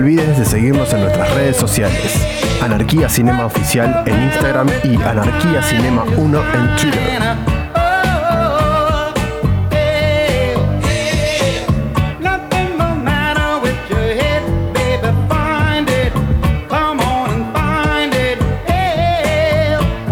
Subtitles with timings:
[0.00, 2.26] Olvides de seguirnos en nuestras redes sociales.
[2.62, 7.00] Anarquía Cinema Oficial en Instagram y Anarquía Cinema 1 en Twitter.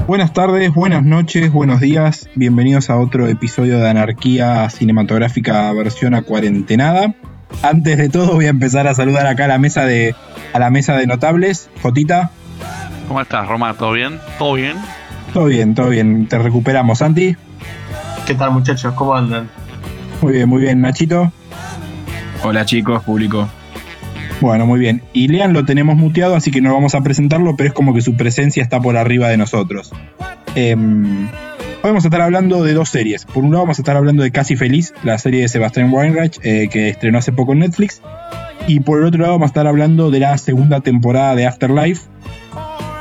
[0.07, 2.29] Buenas tardes, buenas noches, buenos días.
[2.35, 7.15] Bienvenidos a otro episodio de Anarquía Cinematográfica versión a cuarentenada.
[7.63, 10.15] Antes de todo voy a empezar a saludar acá a la mesa de
[10.53, 11.69] a la mesa de notables.
[11.83, 12.31] Jotita.
[13.09, 13.75] ¿Cómo estás, Roma?
[13.75, 14.21] ¿Todo bien?
[14.39, 14.77] ¿Todo bien?
[15.33, 16.27] Todo bien, todo bien.
[16.27, 17.37] Te recuperamos, Santi.
[18.27, 18.95] ¿Qué tal, muchachos?
[18.95, 19.49] ¿Cómo andan?
[20.21, 21.33] Muy bien, muy bien, Nachito.
[22.43, 23.49] Hola, chicos, público.
[24.41, 25.03] Bueno, muy bien.
[25.13, 28.01] Y Lean lo tenemos muteado, así que no vamos a presentarlo, pero es como que
[28.01, 29.91] su presencia está por arriba de nosotros.
[30.55, 31.29] Em,
[31.83, 33.25] hoy vamos a estar hablando de dos series.
[33.25, 36.41] Por un lado vamos a estar hablando de Casi Feliz, la serie de Sebastián Weinreich,
[36.43, 38.03] eh, que estrenó hace poco en Netflix.
[38.67, 42.09] Y por el otro lado vamos a estar hablando de la segunda temporada de Afterlife,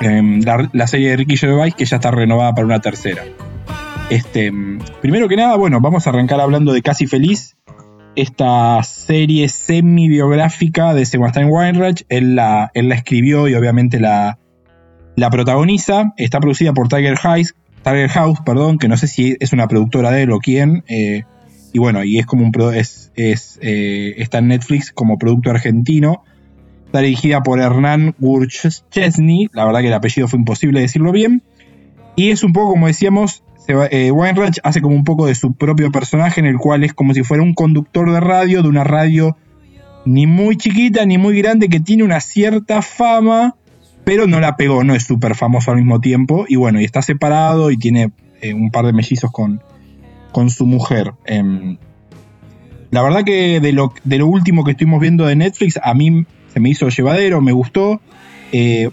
[0.01, 3.23] em, la, serie de Ricky Gervais, que ya está renovada para una tercera.
[4.09, 4.53] Este,
[5.01, 7.57] primero que nada, bueno, vamos a arrancar hablando de Casi Feliz,
[8.15, 12.05] esta serie semi-biográfica de Sebastian Weinreich.
[12.09, 14.39] Él la, la escribió y obviamente la,
[15.15, 16.13] la protagoniza.
[16.15, 17.55] Está producida por Tiger House,
[17.87, 20.83] Tiger House, perdón, que no sé si es una productora de él o quién.
[20.87, 21.23] Eh,
[21.71, 26.23] y bueno, y es como un es, es eh, está en Netflix como producto argentino.
[26.85, 29.49] Está dirigida por Hernán Gurchesny.
[29.53, 31.43] La verdad que el apellido fue imposible decirlo bien.
[32.15, 35.91] Y es un poco, como decíamos, eh, Weinreich hace como un poco de su propio
[35.91, 39.37] personaje, en el cual es como si fuera un conductor de radio, de una radio
[40.05, 43.55] ni muy chiquita ni muy grande, que tiene una cierta fama,
[44.07, 46.45] pero no la pegó, no es súper famoso al mismo tiempo.
[46.47, 49.61] Y bueno, y está separado y tiene eh, un par de mellizos con,
[50.31, 51.11] con su mujer.
[51.25, 51.75] Eh,
[52.89, 56.25] la verdad que de lo, de lo último que estuvimos viendo de Netflix, a mí
[56.53, 57.99] se me hizo llevadero, me gustó.
[58.53, 58.89] Eh,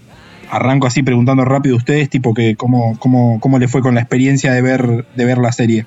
[0.51, 4.01] arranco así preguntando rápido a ustedes, tipo que cómo, cómo, cómo le fue con la
[4.01, 5.85] experiencia de ver, de ver la serie.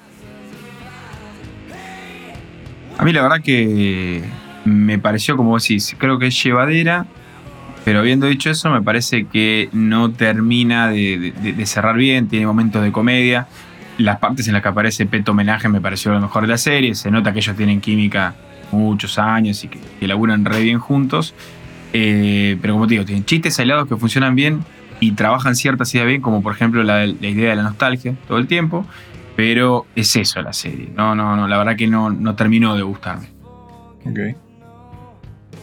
[2.97, 4.23] A mí la verdad que
[4.65, 7.07] me pareció, como decís, creo que es llevadera,
[7.85, 11.33] pero habiendo dicho eso, me parece que no termina de,
[11.65, 13.49] cerrar bien, tiene momentos de comedia.
[13.97, 16.95] Las partes en las que aparece Peto Homenaje me pareció lo mejor de la serie,
[16.95, 18.35] se nota que ellos tienen química
[18.71, 21.35] muchos años y que, que laburan re bien juntos.
[21.93, 24.61] Eh, pero como te digo, tienen chistes aislados que funcionan bien
[25.01, 28.39] y trabajan ciertas ideas bien, como por ejemplo la, la, idea de la nostalgia todo
[28.39, 28.85] el tiempo.
[29.37, 30.91] Pero es eso la serie.
[30.97, 33.29] No, no, no, la verdad que no, no terminó de gustarme.
[34.05, 34.35] Okay.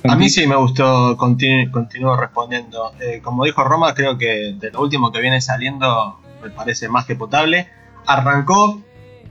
[0.09, 2.93] A mí sí me gustó, continu continúo respondiendo.
[2.99, 7.05] Eh, como dijo Roma, creo que de lo último que viene saliendo me parece más
[7.05, 7.67] que potable.
[8.05, 8.81] Arrancó,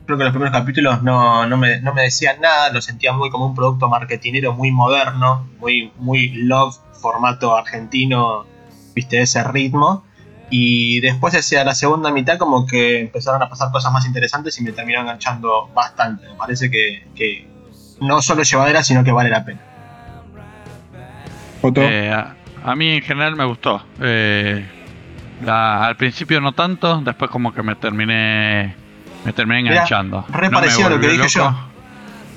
[0.05, 3.31] creo que los primeros capítulos no, no, me, no me decían nada, lo sentía muy
[3.31, 8.47] como un producto marketinero muy moderno, muy, muy love, formato argentino,
[8.95, 10.05] viste, ese ritmo.
[10.51, 14.63] Y después hacia la segunda mitad como que empezaron a pasar cosas más interesantes y
[14.63, 16.29] me terminó enganchando bastante.
[16.29, 17.49] Me parece que, que
[18.01, 19.74] no solo es llevadera, sino que vale la pena.
[21.77, 23.85] Eh, a, a, mí en general me gustó.
[24.01, 24.65] Eh,
[25.45, 28.75] la, al principio no tanto, después como que me terminé
[29.25, 30.25] me terminé enganchando.
[30.29, 31.55] Re no lo que dije yo.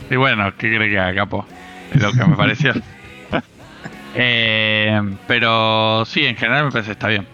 [0.09, 1.45] Y bueno, ¿qué cree que haga, capo?
[1.93, 2.73] Es lo que me pareció.
[4.15, 7.27] eh, pero sí, en general me parece que está bien.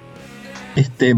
[0.76, 1.14] Este,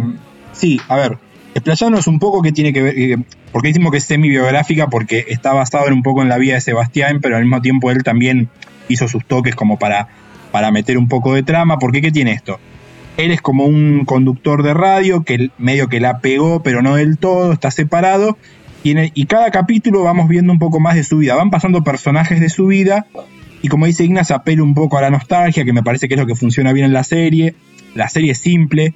[0.52, 1.18] sí, a ver,
[1.54, 3.18] explayándonos un poco qué tiene que ver, eh,
[3.54, 6.62] porque decimos que es semi-biográfica porque está basado en un poco en la vida de
[6.62, 8.50] Sebastián, pero al mismo tiempo él también
[8.90, 10.10] hizo sus toques como para,
[10.56, 12.62] para meter un poco de trama, porque ¿qué tiene esto?
[13.18, 17.18] Él es como un conductor de radio que medio que la pegó, pero no del
[17.18, 18.38] todo, está separado.
[18.82, 21.36] Y, cada capítulo vamos viendo un poco más de su vida.
[21.36, 23.06] Van pasando personajes de su vida.
[23.64, 26.20] Y como dice Ignas, apela un poco a la nostalgia, que me parece que es
[26.22, 27.54] lo que funciona bien en la serie.
[27.94, 28.94] La serie es simple.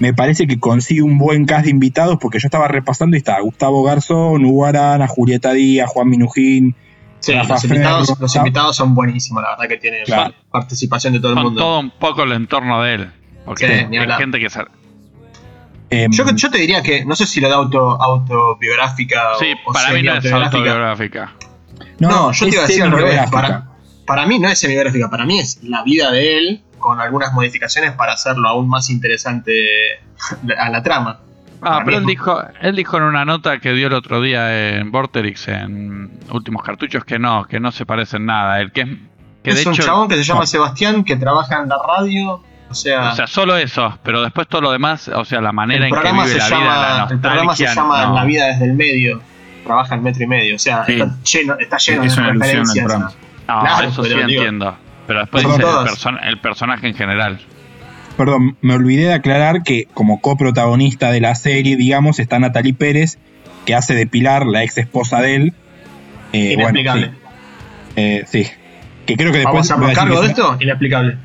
[0.00, 3.40] Me parece que consigue un buen cast de invitados, porque yo estaba repasando y estaba
[3.40, 6.74] Gustavo Garzón, Hugo Arana, Julieta Díaz, Juan Minujín.
[7.20, 10.34] Sí, los invitados, los invitados, son buenísimos, la verdad que tiene claro.
[10.50, 11.60] participación de todo el mundo.
[11.60, 13.12] Todo un poco el entorno de él.
[13.44, 14.70] Porque sí, hay gente que sabe.
[15.90, 19.72] Eh, yo, yo, te diría que, no sé si lo da auto, autobiográfica sí, o,
[19.72, 21.32] para mí no es autobiográfica.
[21.98, 23.30] No, no yo te iba a decir al revés.
[23.30, 23.68] Para,
[24.06, 27.92] para mí no es semibiográfica, para mí es la vida de él con algunas modificaciones
[27.92, 29.52] para hacerlo aún más interesante
[30.58, 31.20] a la trama.
[31.62, 34.90] Ah, pero él dijo, él dijo en una nota que dio el otro día en
[34.90, 38.60] Vorterix, en Últimos Cartuchos, que no, que no se parecen nada.
[38.60, 38.84] El que,
[39.42, 40.46] que es de un hecho, chabón que se llama no.
[40.46, 44.60] Sebastián, que trabaja en la radio, o sea, o sea, solo eso, pero después todo
[44.60, 47.56] lo demás, o sea, la manera en que vive la llama, vida, la El programa
[47.56, 48.14] se llama no.
[48.14, 49.20] La vida desde el medio,
[49.64, 50.92] trabaja en metro y medio, o sea, Sí.
[50.92, 52.86] está lleno, está lleno Es de una referencias.
[52.98, 53.10] No,
[53.46, 54.76] Claro, eso pero sí digo, entiendo.
[55.06, 55.64] Pero después dice
[56.24, 57.40] el, personaje en general.
[58.18, 63.16] Perdón, me olvidé de aclarar que como coprotagonista de la serie, digamos, está Natalie Pérez,
[63.64, 65.52] que hace de Pilar, la ex esposa de él.
[66.32, 67.12] Eh, Inexplicable.
[67.96, 68.46] Eh, sí.
[69.06, 69.68] Que creo que después.
[69.68, 70.58] ¿Vamos a cargo de esto?
[70.60, 71.16] Inexplicable.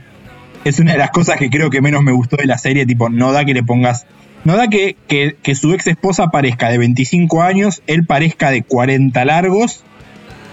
[0.63, 3.09] Es una de las cosas que creo que menos me gustó de la serie, tipo,
[3.09, 4.05] no da que le pongas
[4.43, 9.23] no da que, que, su ex esposa parezca de 25 años, él parezca de 40
[9.25, 9.83] largos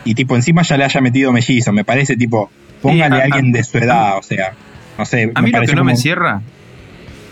[0.04, 1.72] y tipo encima ya le haya metido mellizo.
[1.72, 2.50] Me parece tipo,
[2.82, 4.54] póngale a, alguien de su edad, o sea,
[5.00, 5.32] no sé.
[5.34, 6.42] A mí lo que no me cierra, a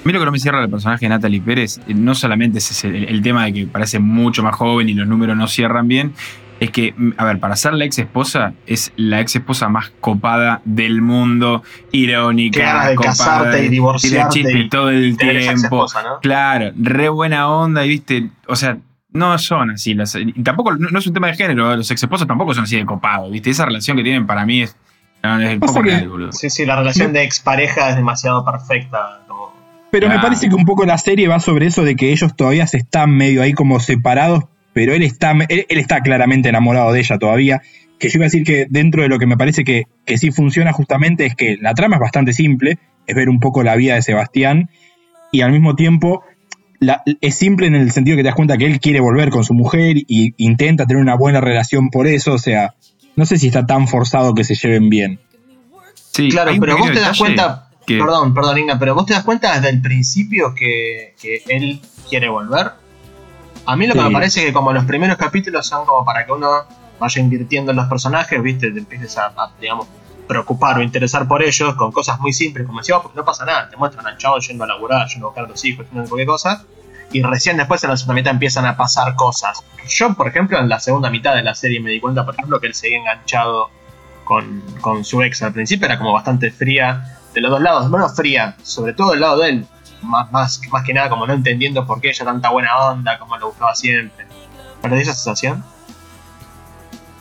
[0.04, 2.84] mí lo que no me cierra el personaje de Natalie Pérez, eh, no solamente es
[2.84, 6.14] el, tema de que parece mucho más joven y los números no cierran bien,
[6.60, 10.60] es que, a ver, para ser la ex esposa, es la ex esposa más copada
[10.64, 11.62] del mundo,
[11.92, 15.86] irónica, de casarte y divorciarte y todo el tiempo.
[16.20, 18.78] Claro, re buena onda, y viste, o sea,
[19.12, 19.94] no son así.
[19.94, 22.84] Las, tampoco, no, es un tema de género, los ex esposos tampoco son así de
[22.84, 23.50] copados, viste.
[23.50, 24.76] Esa relación que tienen para mí es.
[25.60, 25.82] Poco
[26.30, 29.20] Sí, sí, la relación de expareja es demasiado perfecta.
[29.90, 32.66] Pero me parece que un poco la serie va sobre eso de que ellos todavía
[32.66, 34.44] se están medio ahí como separados,
[34.74, 37.62] pero él está, él, está claramente enamorado de ella todavía.
[37.98, 40.30] Que yo iba a decir que dentro de lo que me parece que, que sí
[40.30, 43.94] funciona justamente es que la trama es bastante simple, es ver un poco la vida
[43.94, 44.68] de Sebastián
[45.32, 46.22] y al mismo tiempo
[47.20, 49.52] es simple en el sentido que te das cuenta que él quiere volver con su
[49.52, 52.74] mujer y intenta tener una buena relación por eso, o sea,
[53.18, 55.18] no sé si está tan forzado que se lleven bien.
[56.12, 59.56] Sí, claro, pero vos te das cuenta, perdón, perdón Inga, pero vos te das cuenta
[59.56, 62.74] desde el principio que, que él quiere volver.
[63.66, 66.30] A mí lo que me parece que como los primeros capítulos son como para que
[66.30, 66.48] uno
[67.00, 69.88] vaya invirtiendo en los personajes, viste, te empieces a, digamos,
[70.28, 73.68] preocupar o interesar por ellos con cosas muy simples, como decíamos, porque no pasa nada,
[73.68, 76.28] te muestran al chavo yendo a laburar, yendo a buscar a los hijos, haciendo cualquier
[76.28, 76.64] cosa,
[77.12, 79.64] y recién después en la segunda mitad empiezan a pasar cosas.
[79.88, 82.60] Yo, por ejemplo, en la segunda mitad de la serie me di cuenta, por ejemplo,
[82.60, 83.70] que él seguía enganchado
[84.24, 88.08] con, con su ex al principio, era como bastante fría de los dos lados, bueno,
[88.08, 89.66] fría, sobre todo del lado de él,
[90.02, 93.36] más, más, más que nada como no entendiendo por qué ella tanta buena onda, como
[93.38, 94.26] lo buscaba siempre.
[94.82, 95.64] ¿Perdí esa sensación?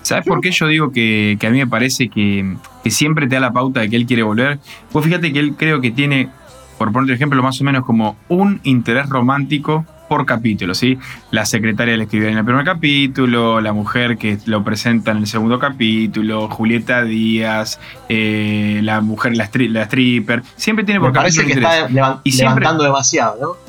[0.01, 2.55] ¿Sabes por qué yo digo que, a mí me parece que,
[2.85, 4.59] siempre te da la pauta de que él quiere volver?
[4.91, 6.29] Pues fíjate que él creo que tiene,
[6.77, 10.97] por poner un ejemplo, más o menos como un interés romántico por capítulo, ¿sí?
[11.31, 15.27] La secretaria le escribió en el primer capítulo, la mujer que lo presenta en el
[15.27, 21.53] segundo capítulo, Julieta Díaz, eh, la mujer, la, stripper, siempre tiene por Me parece que
[21.53, 23.67] está levantando demasiado, ¿no?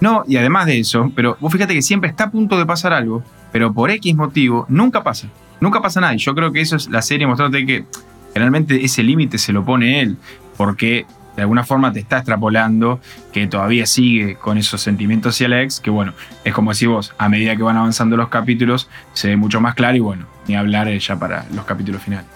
[0.00, 2.92] No, y además de eso, pero vos fíjate que siempre está a punto de pasar
[2.92, 3.22] algo,
[3.52, 5.28] pero por X motivo nunca pasa.
[5.60, 6.14] Nunca pasa nada.
[6.14, 7.84] Y yo creo que eso es la serie mostrándote que
[8.32, 10.16] generalmente ese límite se lo pone él,
[10.56, 11.04] porque
[11.38, 12.98] de alguna forma te está extrapolando
[13.32, 16.12] que todavía sigue con esos sentimientos hacia la ex, que bueno,
[16.42, 19.76] es como si vos, a medida que van avanzando los capítulos, se ve mucho más
[19.76, 22.26] claro y bueno, ni hablar ya para los capítulos finales.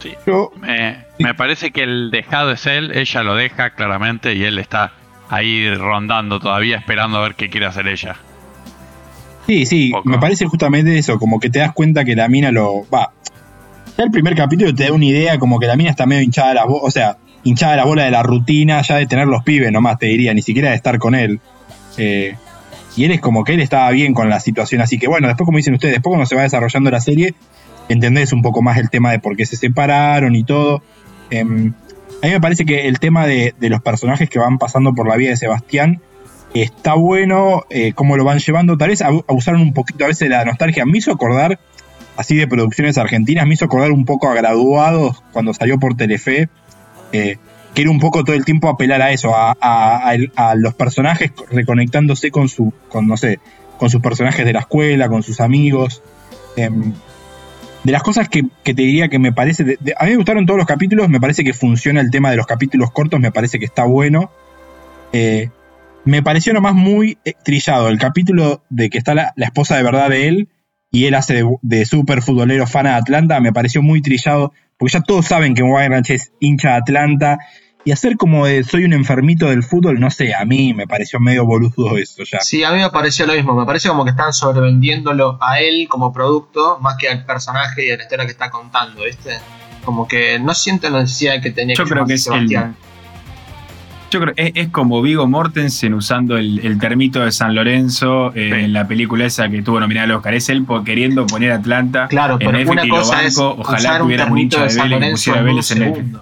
[0.00, 0.16] Sí.
[0.60, 4.92] Me, me parece que el dejado es él, ella lo deja claramente y él está
[5.28, 8.16] ahí rondando todavía esperando a ver qué quiere hacer ella.
[9.46, 12.84] Sí, sí, me parece justamente eso, como que te das cuenta que la mina lo
[12.92, 13.12] va,
[13.96, 16.54] ya el primer capítulo te da una idea como que la mina está medio hinchada
[16.54, 19.98] la o sea, hinchada la bola de la rutina, ya de tener los pibes nomás,
[19.98, 21.40] te diría, ni siquiera de estar con él.
[21.96, 22.36] Eh,
[22.96, 25.46] y él es como que él estaba bien con la situación, así que bueno, después
[25.46, 27.34] como dicen ustedes, después cuando se va desarrollando la serie,
[27.88, 30.82] entendés un poco más el tema de por qué se separaron y todo.
[31.30, 31.72] Em,
[32.22, 35.16] a mí me parece que el tema de, los personajes que van pasando por la
[35.16, 36.00] vida de Sebastián
[36.54, 40.34] está bueno, eh, cómo lo van llevando, tal vez abusaron un poquito a veces de
[40.34, 41.58] la nostalgia, me hizo acordar
[42.16, 46.48] así de producciones argentinas, me hizo acordar un poco a Graduados cuando salió por Telefe,
[47.12, 47.36] eh,
[47.74, 50.16] que era un poco todo el tiempo apelar a eso, a,
[50.56, 53.38] los personajes reconectándose con su, con, no sé,
[53.78, 56.02] con sus personajes de la escuela, con sus amigos.
[56.56, 56.94] Em,
[57.84, 60.66] de las cosas que, te diría que me parece, a mí me gustaron todos los
[60.66, 63.84] capítulos, me parece que funciona el tema de los capítulos cortos, me parece que está
[63.84, 64.30] bueno.
[65.12, 65.50] Eh,
[66.04, 70.08] me pareció nomás muy trillado el capítulo de que está la, la esposa de verdad
[70.08, 70.48] de él,
[70.96, 75.02] y él hace de, super futbolero fan de Atlanta, me pareció muy trillado, porque ya
[75.02, 77.38] todos saben que Wayne Ranch es hincha de Atlanta,
[77.84, 81.20] y hacer como de soy un enfermito del fútbol, no sé, a mí me pareció
[81.20, 82.40] medio boludo eso ya.
[82.40, 85.86] Sí, a mí me pareció lo mismo, me parece como que están sobrevendiéndolo a él
[85.86, 89.38] como producto, más que al personaje y a la historia que está contando, ¿viste?
[89.84, 92.74] Como que no siento la necesidad que tenía Yo creo que es Sebastián.
[94.16, 98.72] Yo creo es, es como Vigo Mortensen usando el, termito de San Lorenzo eh, en
[98.72, 100.32] la película esa que tuvo nominada al Oscar.
[100.32, 104.64] Es él queriendo poner Atlanta claro, en pero una cosa es Ojalá tuviera un hincha
[104.64, 106.12] de, Vélez y pusiera Vélez en el.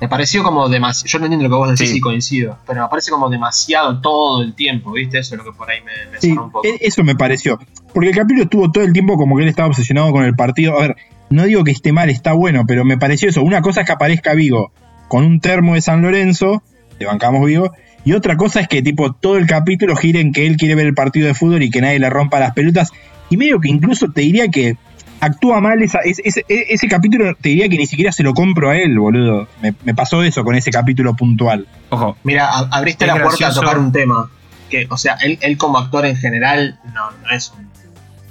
[0.00, 1.08] Me pareció como demasiado.
[1.08, 4.42] Yo no entiendo lo que vos decís y coincido, pero me parece como demasiado todo
[4.42, 5.20] el tiempo, ¿viste?
[5.20, 6.66] Eso es lo que por ahí me, me un poco.
[6.66, 7.60] E-, eso me pareció.
[7.94, 10.76] porque el capítulo estuvo todo el tiempo como que él estaba obsesionado con el partido.
[10.76, 10.96] A ver,
[11.30, 13.40] no digo que esté mal, está bueno, pero me pareció eso.
[13.44, 14.72] Una cosa es que aparezca Vigo
[15.12, 16.62] con un termo de San Lorenzo,
[16.98, 17.70] le bancamos Vigo,
[18.02, 20.86] y otra cosa es que tipo todo el capítulo gira en que él quiere ver
[20.86, 22.92] el partido de fútbol y que nadie le rompa las pelotas.
[23.28, 24.78] Y medio que incluso te diría que
[25.20, 28.98] actúa mal esa, ese, capítulo, te diría que ni siquiera se lo compro a él,
[28.98, 29.48] boludo.
[29.60, 31.66] Me, pasó eso con ese capítulo puntual.
[31.90, 32.16] Ojo.
[32.24, 34.30] Mira, abriste la puerta a tocar un tema.
[34.70, 37.52] Que, o sea, él, él como actor en general no, no es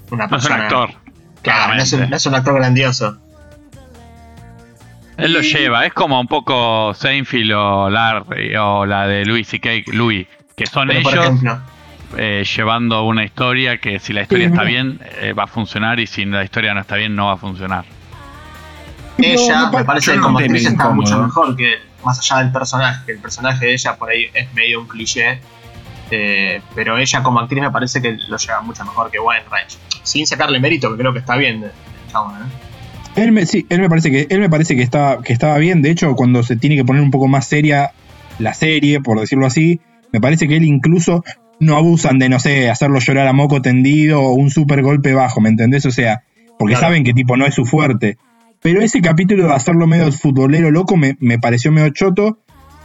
[0.09, 0.57] una persona.
[0.57, 1.01] No es un actor.
[1.43, 3.19] Claro, no es un, actor grandioso.
[5.21, 9.93] Él lo lleva, es como un poco Seinfeld o Larry o la de Louis C.K.
[9.93, 11.13] Louis, que son ellos
[12.17, 16.07] eh, llevando una historia que si la historia está bien eh, va a funcionar y
[16.07, 17.85] si la historia no está bien no va a funcionar.
[19.17, 23.11] Ella me parece que como actriz está mucho mejor que más allá del personaje, que
[23.13, 25.39] el personaje de ella por ahí es medio un cliché,
[26.09, 30.25] eh, pero ella como actriz me parece que lo lleva mucho mejor que Range Sin
[30.25, 31.71] sacarle mérito, que creo que está bien.
[33.15, 35.81] Él me, sí, él me parece que él me parece que estaba, que estaba bien.
[35.81, 37.91] De hecho, cuando se tiene que poner un poco más seria
[38.39, 41.23] la serie, por decirlo así, me parece que él incluso
[41.59, 45.41] no abusan de, no sé, hacerlo llorar a moco tendido o un super golpe bajo,
[45.41, 45.85] ¿me entendés?
[45.85, 46.23] O sea,
[46.57, 48.17] porque saben que tipo no es su fuerte.
[48.61, 52.39] Pero ese capítulo de hacerlo medio futbolero loco me, me, pareció medio choto.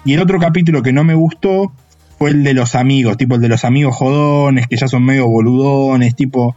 [0.04, 1.72] Y el otro capítulo que no me gustó
[2.18, 5.26] fue el de los amigos, tipo el de los amigos jodones, que ya son medio
[5.28, 6.56] boludones, tipo.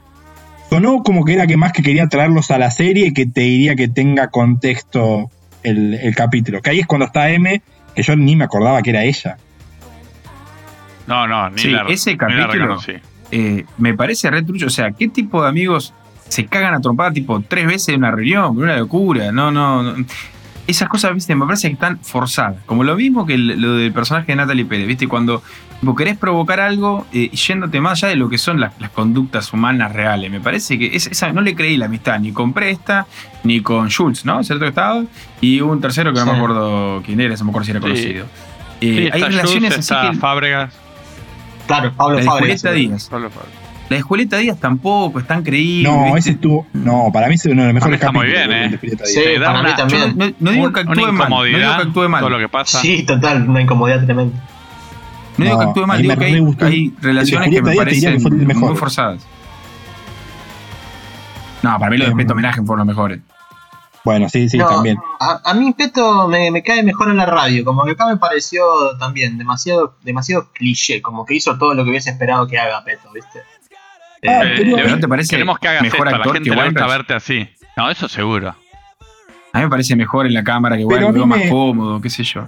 [0.69, 3.41] Sonó como que era que más que quería traerlos a la serie y que te
[3.41, 5.31] diría que tenga contexto
[5.63, 6.61] el, el capítulo.
[6.61, 7.61] Que ahí es cuando está M,
[7.95, 9.37] que yo ni me acordaba que era ella.
[11.07, 12.77] No, no, ni sí, ese capítulo
[13.31, 14.67] eh, me parece retrucho.
[14.67, 15.93] O sea, ¿qué tipo de amigos
[16.27, 18.57] se cagan a trompada tipo tres veces en una reunión?
[18.57, 19.31] Una locura.
[19.31, 19.95] No, no.
[20.69, 22.57] Esas cosas, viste, me parece que están forzadas.
[22.67, 25.41] Como lo mismo que lo del personaje de Natalie Pérez, viste, cuando
[25.81, 29.93] vos querés provocar algo eh, yéndote más allá de lo que son las, conductas humanas
[29.93, 30.29] reales.
[30.29, 33.07] Me parece que esa, no le creí la amistad ni con Presta
[33.43, 34.43] ni con Schultz, ¿no?
[34.43, 35.03] ¿Cierto que estaba?
[35.41, 38.25] Y un tercero que no me acuerdo quién era, se me acuerdo si era conocido.
[38.81, 40.17] Eh, hay relaciones así que.
[40.17, 40.73] Fábregas.
[41.65, 42.61] Claro, Pablo Fábregas.
[42.61, 43.09] Díaz.
[43.89, 45.89] La de Julieta Díaz tampoco es tan creíble.
[45.89, 46.67] No, ese estuvo.
[46.73, 48.79] No, para mí es uno de los mejores Está muy bien, ¿eh?
[49.03, 50.35] Sí, para mí también.
[50.39, 51.29] no, digo que actúe mal.
[51.29, 52.21] No digo que actúe mal.
[52.21, 52.79] Todo lo que pasa.
[52.79, 54.37] Sí, total, una incomodidad tremenda.
[55.37, 59.25] No, digo que actúe mal, digo que hay, hay relaciones que me parecen muy forzadas.
[61.61, 63.19] No, para mí lo de Peto Homenaje fueron los mejores.
[64.05, 64.97] Bueno, sí, sí, también.
[65.19, 68.63] A, mí Peto me, cae mejor en la radio, como que acá me pareció
[68.97, 73.11] también demasiado, demasiado cliché, como que hizo todo lo que hubiese esperado que haga Peto,
[73.13, 73.41] ¿viste?
[74.27, 77.13] Ah, eh, pero, te parece queremos que hagas mejor esto, actor la gente que verte
[77.13, 77.47] así.
[77.77, 78.55] No, eso seguro.
[79.53, 82.23] A mí me parece mejor en la cámara que igual lo más cómodo, qué sé
[82.23, 82.47] yo.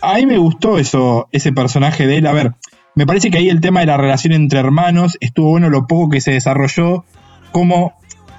[0.00, 2.26] A mí me gustó eso, ese personaje de él.
[2.26, 2.52] A ver,
[2.94, 6.10] me parece que ahí el tema de la relación entre hermanos estuvo bueno lo poco
[6.10, 7.04] que se desarrolló,
[7.52, 7.94] como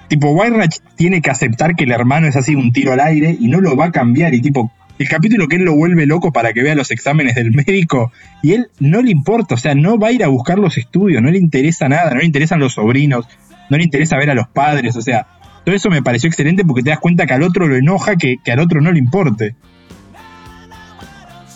[0.07, 3.47] tipo, Weinreich tiene que aceptar que el hermano es así un tiro al aire y
[3.47, 4.33] no lo va a cambiar.
[4.33, 7.51] Y tipo, el capítulo que él lo vuelve loco para que vea los exámenes del
[7.51, 8.11] médico
[8.41, 11.21] y él no le importa, o sea, no va a ir a buscar los estudios,
[11.21, 13.27] no le interesa nada, no le interesan los sobrinos,
[13.69, 15.27] no le interesa ver a los padres, o sea,
[15.65, 18.37] todo eso me pareció excelente porque te das cuenta que al otro lo enoja que,
[18.43, 19.55] que al otro no le importe.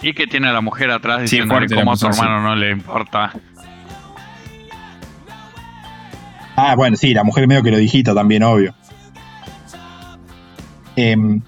[0.02, 2.72] Y que tiene a la mujer atrás diciendo que como a su hermano no le
[2.72, 3.34] importa.
[6.56, 8.74] Ah, bueno, sí, la mujer medio que lo digita también, obvio.
[10.96, 11.42] Em,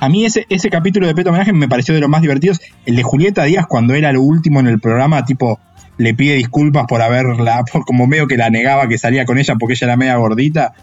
[0.00, 2.60] a mí ese, ese capítulo de Peto Homenaje me pareció de los más divertidos.
[2.84, 5.58] El de Julieta Díaz, cuando era lo último en el programa, tipo,
[5.96, 9.74] le pide disculpas por haberla, como medio que la negaba que salía con ella porque
[9.74, 10.74] ella era media gordita.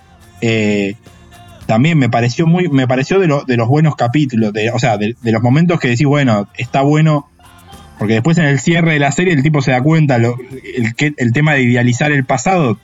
[0.42, 0.96] Eh,
[1.66, 5.16] también me pareció muy, me pareció de, de los buenos capítulos, de, o sea, de,
[5.24, 7.30] los momentos que decís, bueno, está bueno,
[7.98, 10.34] porque después en el cierre de la serie el tipo se da cuenta, el,
[10.98, 12.78] el tema de idealizar el pasado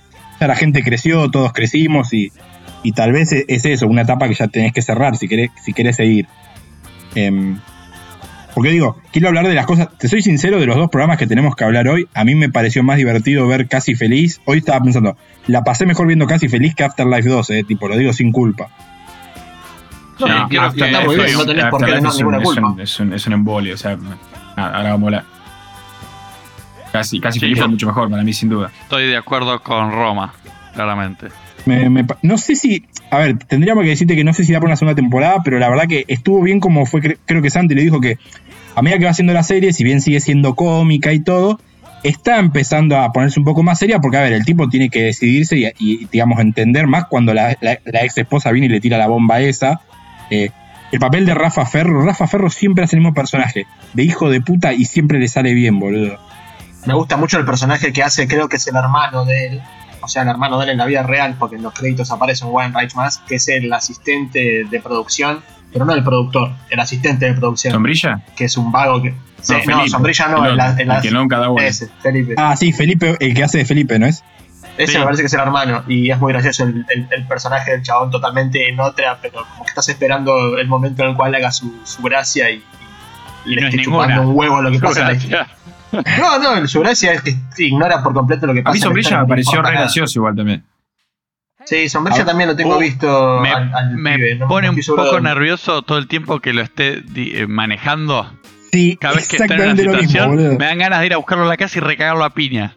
[0.48, 2.32] la gente creció, todos crecimos y,
[2.94, 5.74] tal vez e-, es eso, una etapa que ya tenés que cerrar si querés, si
[5.74, 6.28] querés seguir.
[7.16, 7.56] Eh,
[8.54, 11.28] porque digo, quiero hablar de las cosas, te soy sincero, de los dos programas que
[11.28, 14.42] tenemos que hablar hoy, a mí me pareció más divertido ver Casi Feliz.
[14.46, 15.16] Hoy estaba pensando,
[15.48, 18.70] la pasé mejor viendo Casi Feliz que Afterlife 2, eh, tipo, lo digo sin culpa.
[20.20, 22.76] No, no, no, no tenés por qué tener ninguna culpa.
[22.80, 23.98] Es un, es un embolio, o sea,
[24.58, 25.26] ahora vamos a hablar.
[26.92, 28.72] Casi, casi fue mucho mejor para mí, sin duda.
[28.82, 30.34] Estoy de acuerdo con Roma,
[30.74, 31.28] claramente.
[32.22, 32.86] No sé si.
[33.12, 35.60] A ver, tendríamos que decirte que no sé si da por una segunda temporada, pero
[35.60, 37.18] la verdad que estuvo bien como fue.
[37.26, 38.18] Creo que Santi le dijo que
[38.76, 41.60] a medida que va haciendo la serie, si bien sigue siendo cómica y todo,
[42.04, 45.04] está empezando a ponerse un poco más seria porque, a ver, el tipo tiene que
[45.04, 49.42] decidirse y, digamos, entender más cuando la, ex esposa viene y le tira la bomba
[49.42, 49.82] esa.
[50.30, 50.52] Eh,
[50.92, 54.42] el papel de Rafa Ferro, Rafa Ferro siempre hace el mismo personaje, de hijo de
[54.42, 56.18] puta y siempre le sale bien, boludo.
[56.86, 59.62] Me gusta mucho el personaje que hace, creo que es el hermano de él,
[60.02, 62.46] o sea, el hermano de él en la vida real, porque en los créditos aparece
[62.46, 65.42] un Wayne Reich más, que es el asistente de producción,
[65.72, 67.74] pero no el productor, el asistente de producción.
[67.74, 68.22] ¿Sombrilla?
[68.36, 69.14] Que es un vago que.
[69.68, 71.62] no, Sombrilla no, el, el, que no cada uno.
[71.62, 72.36] Ese, Felipe.
[72.38, 74.24] Ah, sí, Felipe, el que hace de Felipe, ¿no es?
[74.78, 75.84] Ese me parece que es el hermano.
[75.88, 79.90] Y es muy gracioso el, personaje del chabón totalmente en otra, pero como que estás
[79.90, 82.64] esperando el momento en el cual haga su, gracia y,
[83.46, 85.12] le esté chupando un huevo lo que pasa.
[85.92, 88.72] No, no, su gracia es que ignora por completo lo que pasa.
[88.72, 90.64] A mí Sombrilla me pareció re gracioso igual también.
[91.66, 93.42] Sí, Sombrilla también lo tengo oh, visto.
[93.42, 98.32] Me, me pone un poco nervioso todo el tiempo que lo esté eh, manejando.
[98.72, 101.46] Sí, Cada vez que está en una situación, me dan ganas de ir a buscarlo
[101.46, 102.76] a la casa y recagarlo a piña.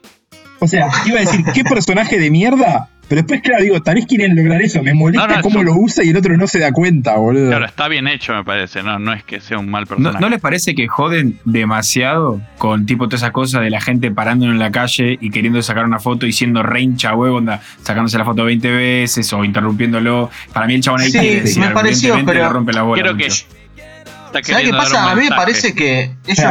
[0.58, 2.88] O sea, iba a decir, ¿qué personaje de mierda?
[3.08, 4.82] Pero después, claro, digo, tal vez quieren lograr eso.
[4.82, 7.48] Me molesta cómo lo usa y el otro no se da cuenta, boludo.
[7.48, 8.82] Claro, está bien hecho, me parece.
[8.82, 10.18] No, no es que sea un mal personaje.
[10.20, 14.52] ¿No, les parece que joden demasiado con tipo toda esa cosa de la gente parándolo
[14.52, 18.16] en la calle y queriendo sacar una foto y siendo re hincha huevo, onda, sacándose
[18.16, 20.30] la foto 20 veces o interrumpiéndolo?
[20.52, 23.02] Para mí el chabón ahí sí, decir, me pareció, pero le rompe la bola.
[23.02, 25.10] Creo que ¿Sabes qué pasa?
[25.10, 26.46] A mí me parece que ellos,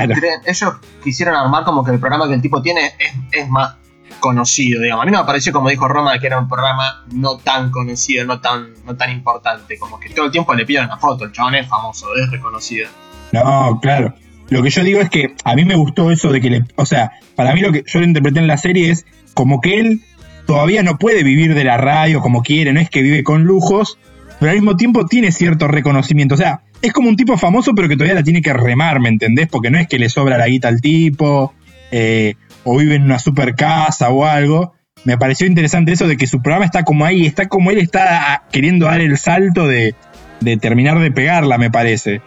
[0.46, 3.81] ellos quisieron armar como que el programa que el tipo tiene es, es más
[4.20, 5.04] conocido, digamos.
[5.04, 8.40] A mí me pareció, como dijo Roma, que era un programa no tan conocido, no
[8.40, 9.78] tan, no tan importante.
[9.78, 12.90] Como que todo el tiempo le piden una foto, el chabón es famoso, es reconocido.
[13.32, 14.14] No, claro.
[14.50, 16.66] Lo que yo digo es que a mí me gustó eso de que le.
[16.76, 19.80] O sea, para mí lo que yo lo interpreté en la serie es como que
[19.80, 20.02] él
[20.46, 23.98] todavía no puede vivir de la radio como quiere, no es que vive con lujos,
[24.40, 26.36] pero al mismo tiempo tiene cierto reconocimiento.
[26.36, 29.08] O sea, es como un tipo famoso, pero que todavía la tiene que remar, ¿me
[29.08, 29.48] entendés?
[29.48, 31.54] Porque no es que le sobra la guita al tipo.
[31.92, 34.74] Eh, o vive en una super casa o algo.
[35.04, 38.44] Me pareció interesante eso de que su programa está como ahí, está como él está
[38.52, 39.96] queriendo dar el salto de,
[40.60, 42.22] terminar de pegarla, me parece.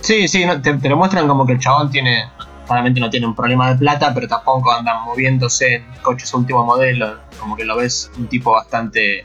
[0.00, 2.24] Sí, sí, te, lo muestran como que el chabón tiene,
[2.66, 7.18] claramente no tiene un problema de plata, pero tampoco andan moviéndose en coches último modelo,
[7.38, 9.24] como que lo ves un tipo bastante,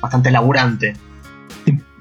[0.00, 0.94] bastante laburante.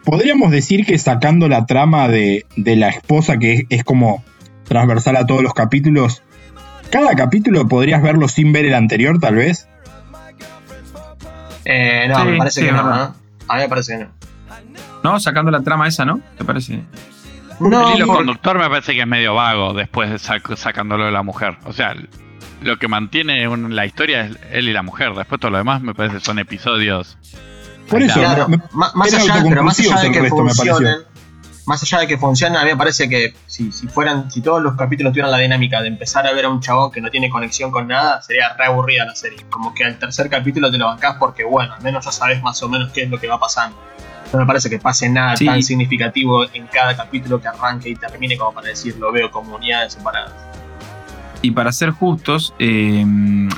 [0.07, 4.23] Podríamos decir que sacando la trama de, la esposa, que es como
[4.67, 6.23] transversal a todos los capítulos.
[6.91, 9.67] Cada capítulo podrías verlo sin ver el anterior, tal vez.
[11.65, 13.13] Eh, no, me parece que no, A
[13.55, 14.11] mí me parece que no.
[15.03, 16.21] No, sacando la trama esa, ¿no?
[16.37, 16.81] ¿Te parece?
[17.59, 20.19] No, el hilo conductor me parece que es medio vago después de
[20.55, 21.57] sacándolo de la mujer.
[21.65, 21.95] O sea,
[22.61, 25.13] lo que mantiene la historia es él y la mujer.
[25.13, 27.17] Después todo lo demás me parece son episodios.
[27.89, 28.19] Por eso,
[28.73, 30.97] más, allá, pero más allá de que funcionen,
[31.67, 34.77] más allá de que funcione, a mí me parece que si, fueran, si todos los
[34.77, 37.71] capítulos tuvieran la dinámica de empezar a ver a un chabón que no tiene conexión
[37.71, 39.39] con nada, sería re aburrida la serie.
[39.49, 42.63] Como que al tercer capítulo te lo bancás porque, bueno, al menos ya sabes más
[42.63, 43.77] o menos qué es lo que va pasando.
[44.31, 48.37] No me parece que pase nada tan significativo en cada capítulo que arranque y termine
[48.37, 50.31] como para decir lo veo como unidades separadas.
[51.41, 53.05] Y para ser justos, eh,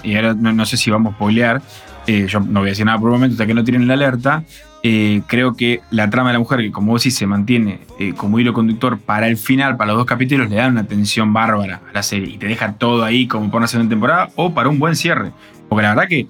[0.02, 1.62] y ahora no, sé si vamos a spoilear,
[2.08, 3.94] eh, yo no voy a decir nada por el momento hasta que no tienen la
[3.94, 4.44] alerta,
[4.82, 8.14] eh, creo que la trama de la mujer, que como vos sí se mantiene eh,
[8.16, 11.82] como hilo conductor para el final, para los dos capítulos, le da una tensión bárbara
[11.90, 14.70] a la serie y te deja todo ahí como para una segunda temporada o para
[14.70, 15.32] un buen cierre.
[15.68, 16.28] Porque la verdad que,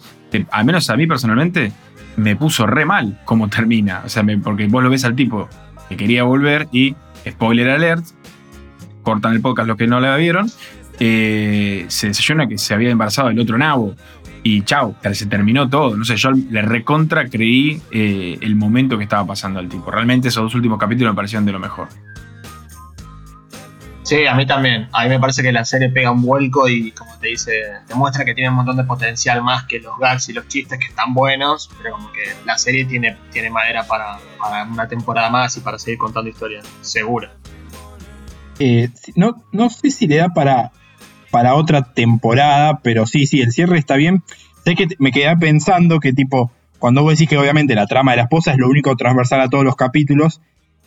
[0.52, 1.72] al menos a mí personalmente,
[2.18, 4.02] me puso re mal cómo termina.
[4.06, 5.48] O sea, porque vos lo ves al tipo
[5.88, 6.96] que quería volver y,
[7.28, 8.06] spoiler alert,
[9.04, 10.52] cortan el podcast los que no la vieron,
[11.00, 13.96] eh, se desayuna que se había embarazado el otro nabo
[14.44, 15.96] y chao, se terminó todo.
[15.96, 19.92] No sé, yo le recontra creí eh, el momento que estaba pasando al tipo.
[19.92, 21.90] Realmente esos dos últimos capítulos me parecieron de lo mejor.
[24.10, 24.90] Sí, a mí también.
[24.92, 27.52] A mí me parece que la serie pega un vuelco y, como te dice,
[27.88, 30.88] demuestra que tiene un montón de potencial más que los gags y los chistes que
[30.88, 34.18] están buenos, pero como que la serie tiene, tiene madera para,
[34.68, 37.30] una temporada más y para seguir contando historias, seguro.
[38.58, 40.72] Eh, no, no sé si le da para
[41.32, 44.24] para otra temporada, pero sí, sí, el cierre está bien.
[44.66, 48.18] Sé que me quedé pensando que tipo, cuando vos decís que obviamente la trama de
[48.18, 50.42] la esposa es lo único transversal a todos los capítulos,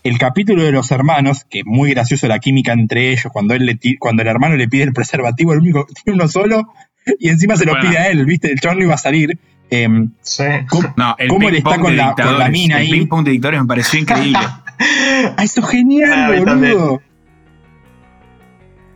[0.04, 3.66] el capítulo de los hermanos, que es muy gracioso la química entre ellos, cuando, él
[3.66, 6.72] le cuando el hermano le pide el preservativo, el único que tiene uno solo,
[7.18, 8.50] y encima se lo pide a él, ¿viste?
[8.50, 9.38] El chorro no iba a salir.
[9.70, 10.44] Em, sí.
[10.68, 12.90] ¿Cómo, no, el él está con la, con la, mina el ahí?
[12.90, 14.38] El ping pong de dictadores me pareció increíble.
[14.38, 17.02] ah, eso es genial, ah, boludo.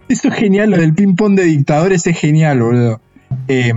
[0.09, 3.01] Eso es genial, lo del ping-pong de dictadores es genial, boludo.
[3.49, 3.73] Eh,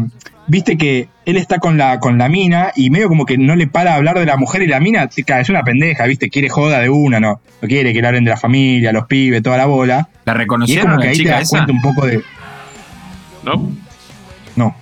[0.47, 3.67] viste que él está con la, con la mina y medio como que no le
[3.67, 6.89] para hablar de la mujer y la mina es una pendeja, viste, quiere joda de
[6.89, 10.09] una, no, no quiere que le hablen de la familia, los pibes, toda la bola.
[10.25, 10.85] ¿La reconocieron?
[10.85, 12.23] Y es como que ahí te das cuenta un poco de.
[13.43, 13.71] ¿No?
[14.55, 14.75] No,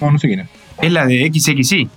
[0.00, 0.48] no, no sé quién es.
[0.80, 1.88] Es la de XXI.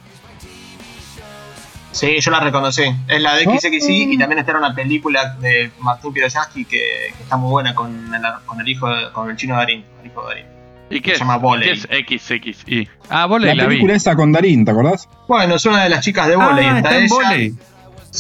[1.95, 2.83] Sí, yo la reconocí.
[3.07, 3.79] Es la de XXI
[4.11, 6.77] y también está en una película de Martín Piroyansky que,
[7.15, 10.21] que, está muy buena con el, con el hijo con el chino Darín, el hijo
[10.23, 10.45] de Darín.
[10.89, 11.81] ¿Y qué se llama Voley.
[12.05, 12.89] ¿Qué es XXI?
[13.09, 15.07] Ah, Voley la, la película esa con Darín, ¿te acordás?
[15.29, 16.65] Bueno, es una de las chicas de Voley.
[16.65, 17.55] Ah, está, en Voley.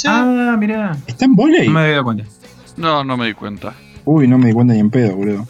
[0.07, 0.95] Ah, mirá.
[1.05, 1.67] ¿Está en Voley?
[1.67, 2.23] No me había dado cuenta.
[2.77, 3.73] No, no me di cuenta.
[4.05, 5.45] Uy, no me di cuenta ni en pedo, boludo.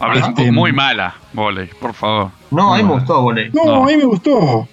[0.00, 2.32] Hablas este, muy mala, Voley, por favor.
[2.50, 3.50] No, a mí me gustó Voley.
[3.52, 4.68] No, a mí me gustó.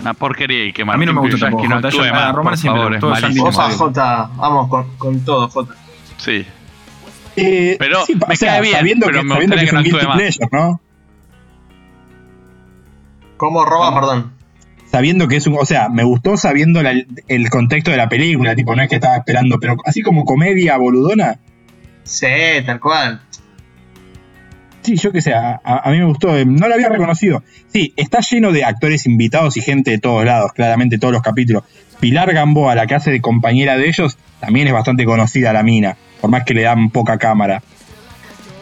[0.00, 1.66] Una porquería y que A mí no me gustó tampoco.
[1.66, 3.44] No actúe más, Román siempre me gustó.
[3.44, 5.74] Opa, Jota, vamos con, con todo, Jota.
[6.18, 6.46] Sí.
[7.36, 9.70] Eh, pero sí, me o sea, cae bien, sabiendo pero que, me sabiendo que es
[9.70, 10.80] que un no actúe ¿no?
[13.36, 14.32] ¿Cómo roba, perdón?
[14.90, 15.56] Sabiendo que es un.
[15.60, 16.94] O sea, me gustó sabiendo la,
[17.28, 20.76] el contexto de la película, tipo, no es que estaba esperando, pero así como comedia
[20.76, 21.38] boludona.
[22.02, 22.26] Sí,
[22.66, 23.20] tal cual.
[24.88, 27.42] Sí, yo que sé, a, a, mí me gustó, eh, no la había reconocido.
[27.66, 31.64] Sí, está lleno de actores invitados y gente de todos lados, claramente todos los capítulos.
[32.00, 35.98] Pilar Gamboa, la que hace de compañera de ellos, también es bastante conocida la mina,
[36.22, 37.62] por más que le dan poca cámara.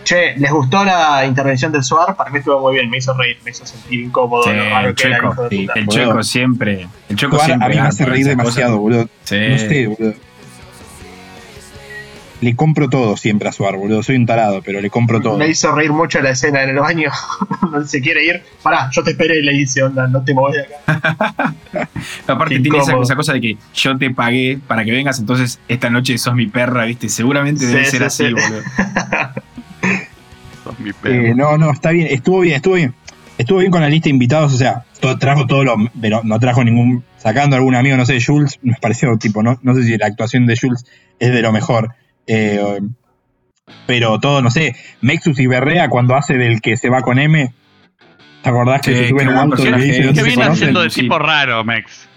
[0.02, 2.16] Che, ¿les gustó la intervención del Suar?
[2.16, 4.42] Para mí estuvo muy bien, me hizo reír, me hizo sentir incómodo.
[4.42, 6.88] Sí, lo el Checo, sí, el Checo siempre.
[7.08, 9.08] El Checo Suar siempre a mí me hace reír demasiado, boludo.
[9.22, 9.36] Sí.
[9.48, 10.14] No sé, boludo.
[12.42, 14.02] Le compro todo siempre a Suar, boludo.
[14.02, 15.38] Soy un tarado, pero le compro todo.
[15.38, 17.10] Me hizo reír mucho la escena en el baño.
[17.72, 18.42] no se quiere ir.
[18.62, 21.54] Pará, yo te esperé y le hice, onda, no te muevas de acá.
[22.26, 25.88] Aparte tiene esa, esa, cosa de que yo te pagué para que vengas, entonces esta
[25.88, 27.08] noche sos mi perra, ¿viste?
[27.08, 28.32] Seguramente debe Sí, ser sí, así, sí.
[28.34, 28.62] boludo.
[30.64, 31.14] Sos mi perro.
[31.26, 32.94] Eh, no, no, está bien, estuvo bien, estuvo bien.
[33.38, 35.74] Estuvo bien con la lista de invitados, o sea, todo- trajo todo lo.
[36.00, 37.04] Pero no trajo ningún.
[37.18, 40.06] Sacando a algún amigo, no sé, Jules, me pareció tipo, no, no sé si la
[40.06, 40.84] actuación de Jules
[41.18, 41.94] es de lo mejor.
[42.26, 42.80] Eh,
[43.86, 47.52] pero todo, no sé, Mexus y Berrea cuando hace del que se va con M.
[48.42, 50.26] ¿Te acordás que Sí, se sube en un auto y le dice ¿Qué dónde se
[50.26, 51.00] viene haciendo de Sí.
[51.02, 52.08] tipo raro, Mex?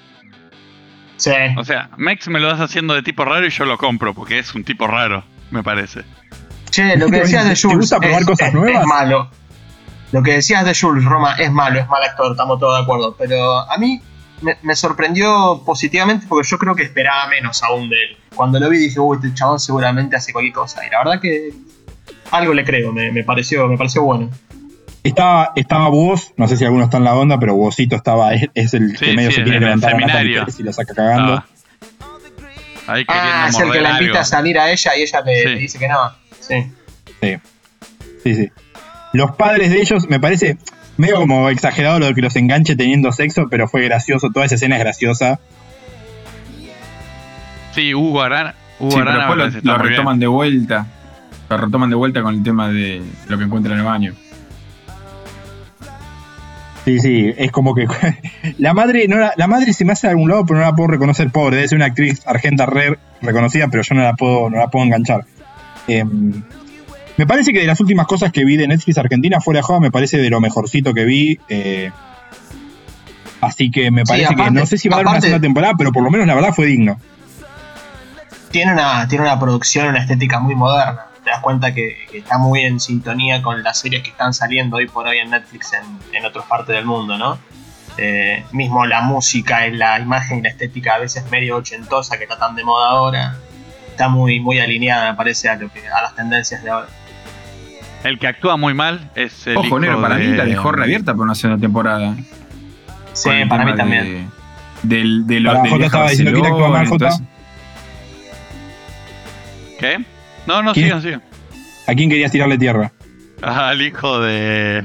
[1.17, 1.31] Sí.
[1.57, 4.39] O sea, Mex me lo das haciendo de tipo raro y yo lo compro, porque
[4.39, 6.03] es un tipo raro, me parece.
[6.69, 7.77] Che, lo que decías de ¿Te Jules.
[7.79, 8.81] gusta probar es, cosas es- nuevas?
[8.81, 9.29] es malo.
[10.11, 13.15] Lo que decías de Jules, Roma, es malo, es mal actor, estamos todos de acuerdo.
[13.17, 14.01] Pero a mí
[14.41, 18.17] me, me sorprendió positivamente porque yo creo que esperaba menos aún de él.
[18.35, 20.85] Cuando lo vi dije, uy, este chabón seguramente hace cualquier cosa.
[20.85, 21.51] Y la verdad que
[22.31, 24.29] algo le creo, me, me pareció, me pareció bueno.
[25.03, 28.47] Estaba, estaba vos, no sé si alguno está en la onda, pero vosito estaba, es,
[28.53, 31.33] es el Sí, que medio sí, se quiere levantar a y la saca cagando.
[31.35, 31.45] Ah.
[32.87, 34.19] Ahí Ah, es el que la invita algo.
[34.19, 35.47] a salir a ella y ella le, Sí.
[35.49, 35.97] le dice que no.
[36.39, 36.71] Sí.
[37.21, 37.37] Sí.
[38.23, 38.51] Sí, sí.
[39.13, 40.57] Los padres de ellos, me parece
[40.99, 44.31] medio como exagerado lo de que los enganche teniendo sexo, pero fue gracioso.
[44.31, 45.39] Toda esa escena es graciosa.
[47.73, 48.53] Sí, Hugo Arana.
[48.79, 49.89] Hugo Sí, pero Arana después me lo, bien.
[49.89, 50.87] retoman de vuelta.
[51.49, 54.13] Lo retoman de vuelta con el tema de lo que encuentran en el baño.
[56.83, 57.87] Sí, sí, es como que
[58.57, 60.75] la madre no la, la madre se me hace de algún lado, pero no la
[60.75, 61.55] puedo reconocer pobre.
[61.55, 64.85] Debe ser una actriz argenta re reconocida, pero yo no la puedo, no la puedo
[64.85, 65.23] enganchar.
[65.87, 66.43] Em,
[67.19, 69.81] me parece que de las últimas cosas que vi de Netflix Argentina, fuera de joda,
[69.81, 71.37] me parece de lo mejorcito que vi.
[71.49, 71.91] eh,
[73.41, 75.73] así que me Sí, parece que no sé si va a dar una segunda temporada,
[75.77, 76.97] pero por lo menos la verdad fue digno.
[78.51, 81.07] Tiene una, tiene una producción, una estética muy moderna.
[81.21, 84.77] Te das cuenta que, que está muy en sintonía con las series que están saliendo
[84.77, 87.37] hoy por hoy en Netflix en, en otras partes del mundo, ¿no?
[87.97, 92.39] Eh, mismo la música, la imagen y la estética a veces medio ochentosa que está
[92.39, 93.35] tan de moda ahora,
[93.89, 96.87] está muy, muy alineada, me parece, a, lo que, a las tendencias de ahora.
[98.03, 100.71] El que actúa muy mal es el Ojo, hijo negro, para de- mí la dejó
[100.71, 102.15] reabierta por una segunda temporada.
[103.13, 104.29] Sí, para mí también.
[104.83, 107.21] De, del, de lo Pará, del Jota viaje a estaba diciendo, ¿quién actúa mal, entonces-
[109.79, 110.05] ¿Qué?
[110.47, 110.85] No, no, ¿Quién?
[110.87, 111.23] sigan, sigan.
[111.87, 112.91] ¿A quién querías tirarle tierra?
[113.41, 114.83] Al hijo de.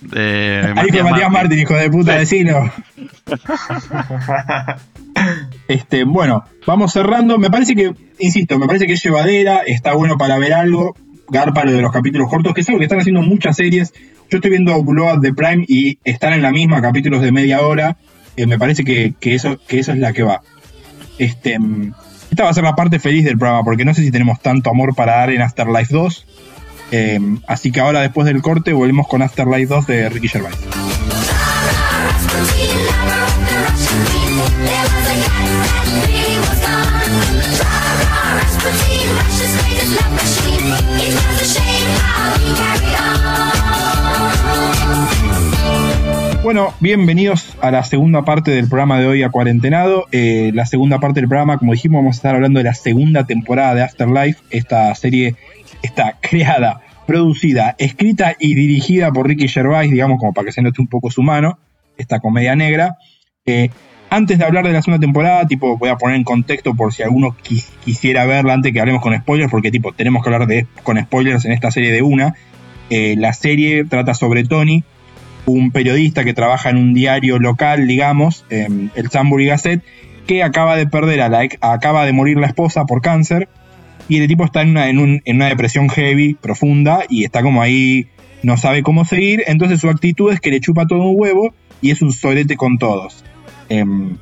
[0.00, 2.70] de Al hijo de Matías Martín, hijo de puta, decilo.
[5.68, 7.38] Este, bueno, vamos cerrando.
[7.38, 10.96] Me parece que, insisto, me parece que es llevadera, está bueno para ver algo.
[11.28, 13.92] Garpa lo de los capítulos cortos, que es algo que están haciendo muchas series.
[14.30, 17.96] Yo estoy viendo Blow de Prime y están en la misma, capítulos de media hora.
[18.36, 20.42] Eh, me parece que, que eso, que eso es la que va.
[21.18, 21.92] Este, mm,
[22.30, 24.70] esta va a ser la parte feliz del programa, porque no sé si tenemos tanto
[24.70, 26.26] amor para dar en Afterlife 2.
[26.90, 30.56] Eh, así que ahora, después del corte, volvemos con Afterlife 2 de Ricky Gervais.
[46.44, 50.04] Bueno, bienvenidos a la segunda parte del programa de hoy a Cuarentenado.
[50.12, 53.24] Eh, la segunda parte del programa, como dijimos, vamos a estar hablando de la segunda
[53.24, 54.42] temporada de Afterlife.
[54.50, 55.36] Esta serie
[55.82, 60.82] está creada, producida, escrita y dirigida por Ricky Gervais, digamos, como para que se note
[60.82, 61.58] un poco su mano,
[61.96, 62.98] esta comedia negra.
[63.46, 63.70] Eh,
[64.10, 67.02] antes de hablar de la segunda temporada, tipo, voy a poner en contexto por si
[67.02, 70.66] alguno qui- quisiera verla antes que hablemos con spoilers, porque tipo, tenemos que hablar de,
[70.82, 72.34] con spoilers en esta serie de una.
[72.90, 74.84] Eh, la serie trata sobre Tony,
[75.46, 79.82] un periodista que trabaja en un diario local, digamos, el Sambury Gazette,
[80.26, 83.48] que acaba de perder a la acaba de morir la esposa por cáncer
[84.08, 88.06] y el tipo está en una, en, una depresión heavy, profunda, y está como ahí,
[88.42, 91.90] no sabe cómo seguir, entonces su actitud es que le chupa todo un huevo y
[91.90, 93.24] es un sorete con todos.
[93.68, 94.16] Em,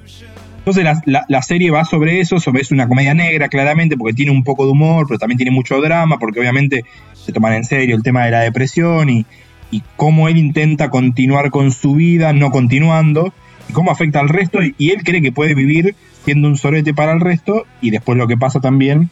[0.58, 4.44] entonces la, serie va sobre eso, sobre, es una comedia negra claramente, porque tiene un
[4.44, 8.04] poco de humor, pero también tiene mucho drama, porque obviamente se toman en serio el
[8.04, 9.26] tema de la depresión y,
[9.72, 13.34] y cómo él intenta continuar con su vida no continuando,
[13.68, 17.12] y cómo afecta al resto, y él cree que puede vivir siendo un sorete para
[17.12, 19.10] el resto, y después lo que pasa también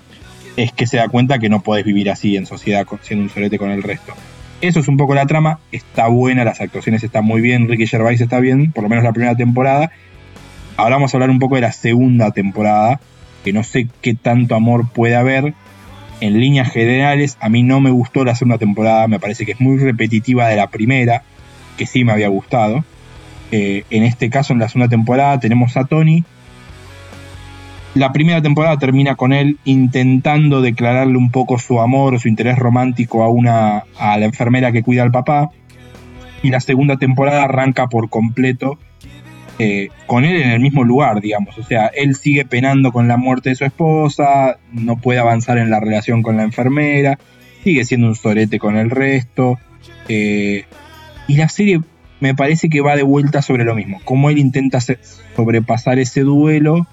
[0.57, 3.59] es que se da cuenta que no puedes vivir así en sociedad siendo un solete
[3.59, 4.13] con el resto.
[4.61, 8.21] Eso es un poco la trama, está buena, las actuaciones están muy bien, Ricky Gervais
[8.21, 9.91] está bien, por lo menos la primera temporada.
[10.77, 13.01] Ahora vamos a hablar un poco de la segunda temporada,
[13.43, 15.55] que no sé qué tanto amor puede haber.
[16.21, 19.61] En líneas generales, a mí no me gustó la segunda temporada, me parece que es
[19.61, 21.23] muy repetitiva de la primera,
[21.79, 22.85] que sí me había gustado.
[23.53, 26.25] Eh, en este caso, en la segunda temporada, tenemos a Tony,
[27.95, 33.25] la primera temporada termina con él intentando declararle un poco su amor, su interés romántico
[33.25, 35.51] a una a la enfermera que cuida al papá.
[36.43, 38.79] Y la segunda temporada arranca por completo
[39.61, 41.59] eh, con él en el mismo lugar, digamos.
[41.59, 45.71] O sea, él sigue penando con la muerte de su esposa, no puede avanzar en
[45.71, 47.19] la relación con la enfermera,
[47.63, 49.59] sigue siendo un sorete con el resto.
[50.09, 50.65] Eh,
[51.29, 51.81] y la serie
[52.21, 54.01] me parece que va de vuelta sobre lo mismo.
[54.05, 56.87] Cómo él intenta sobrepasar ese duelo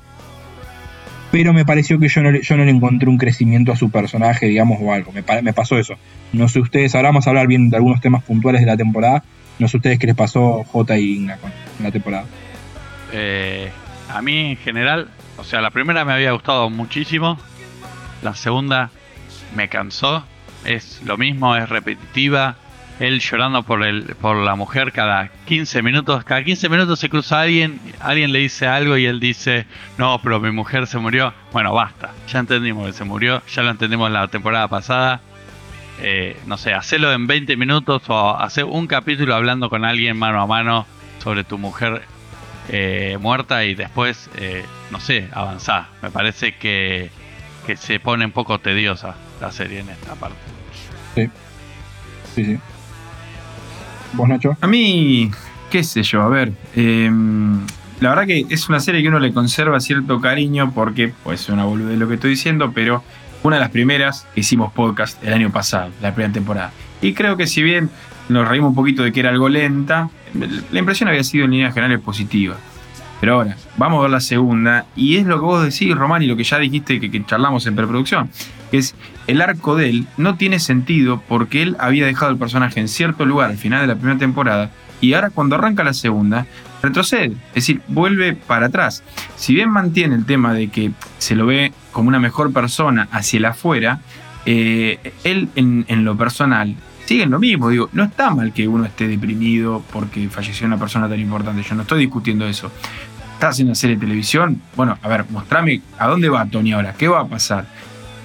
[1.32, 3.90] pero me pareció que yo no, le, yo no le encontré un crecimiento a su
[3.90, 5.12] personaje, digamos, o algo.
[5.12, 5.96] Me, pasó eso.
[6.32, 9.24] No sé ustedes, ahora vamos a hablar bien de algunos temas puntuales de la temporada.
[9.60, 11.52] No sé ustedes qué les pasó J y con
[11.84, 12.26] la temporada.
[13.20, 13.72] Eh,
[14.14, 17.40] a mí en general, o sea, la primera me había gustado muchísimo.
[18.22, 18.92] La segunda
[19.56, 20.24] me cansó.
[20.66, 22.58] Es lo mismo, es repetitiva
[23.00, 26.24] él llorando por, el, por la mujer cada 15 minutos.
[26.24, 29.66] Cada 15 minutos se cruza alguien, alguien le dice algo y él dice,
[29.98, 31.34] no, pero mi mujer se murió.
[31.52, 35.22] Bueno, basta, ya entendimos que se murió, ya lo entendimos la temporada pasada.
[36.02, 40.42] Eh, no sé, hacelo en 20 minutos o hacer un capítulo hablando con alguien mano
[40.42, 40.86] a mano
[41.24, 42.04] sobre tu mujer
[42.70, 45.88] eh, muerta y después, eh, no sé, avanzar.
[46.02, 47.10] Me parece que,
[47.66, 50.38] que se pone un poco tediosa la serie en esta parte.
[51.16, 51.30] Sí,
[52.36, 52.60] sí, sí.
[54.14, 54.58] ¿Vos, Nacho?
[54.62, 55.32] A mí,
[55.70, 56.52] qué sé yo, a ver.
[56.76, 57.66] Em,
[58.00, 61.50] la verdad que es una serie que uno le conserva cierto cariño porque, pues, es
[61.50, 63.04] una boludez lo que estoy diciendo, pero
[63.44, 66.72] una de las primeras que hicimos podcast el año pasado, la primera temporada.
[67.02, 67.90] Y creo que si bien
[68.30, 70.10] nos reímos un poquito de que era algo lenta,
[70.72, 72.58] la impresión había sido en líneas generales positiva.
[73.20, 76.28] Pero ahora, vamos a ver la segunda, y es lo que vos decís, Román, y
[76.28, 78.30] lo que ya dijiste que, charlamos en preproducción,
[78.70, 82.80] que es el arco de él no tiene sentido porque él había dejado el personaje
[82.80, 84.70] en cierto lugar al final de la primera temporada,
[85.02, 86.46] y ahora cuando arranca la segunda,
[86.82, 89.04] retrocede, es decir, vuelve para atrás.
[89.36, 93.38] Si bien mantiene el tema de que se lo ve como una mejor persona hacia
[93.38, 94.00] el afuera,
[94.46, 96.76] eh, él en, en lo personal
[97.08, 97.70] sigue en lo mismo.
[97.70, 101.64] Digo, no está mal que uno esté deprimido porque falleció una persona tan importante.
[101.64, 102.72] Yo no estoy discutiendo eso
[103.38, 106.96] estás haciendo una serie de televisión, bueno, a ver, mostrame a dónde va Tony ahora,
[106.98, 107.68] qué va a pasar.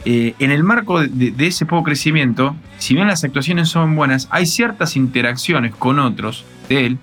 [0.07, 4.47] Eh, en el marco de, ese poco crecimiento, si bien las actuaciones son buenas, hay
[4.47, 6.99] ciertas interacciones con otros de él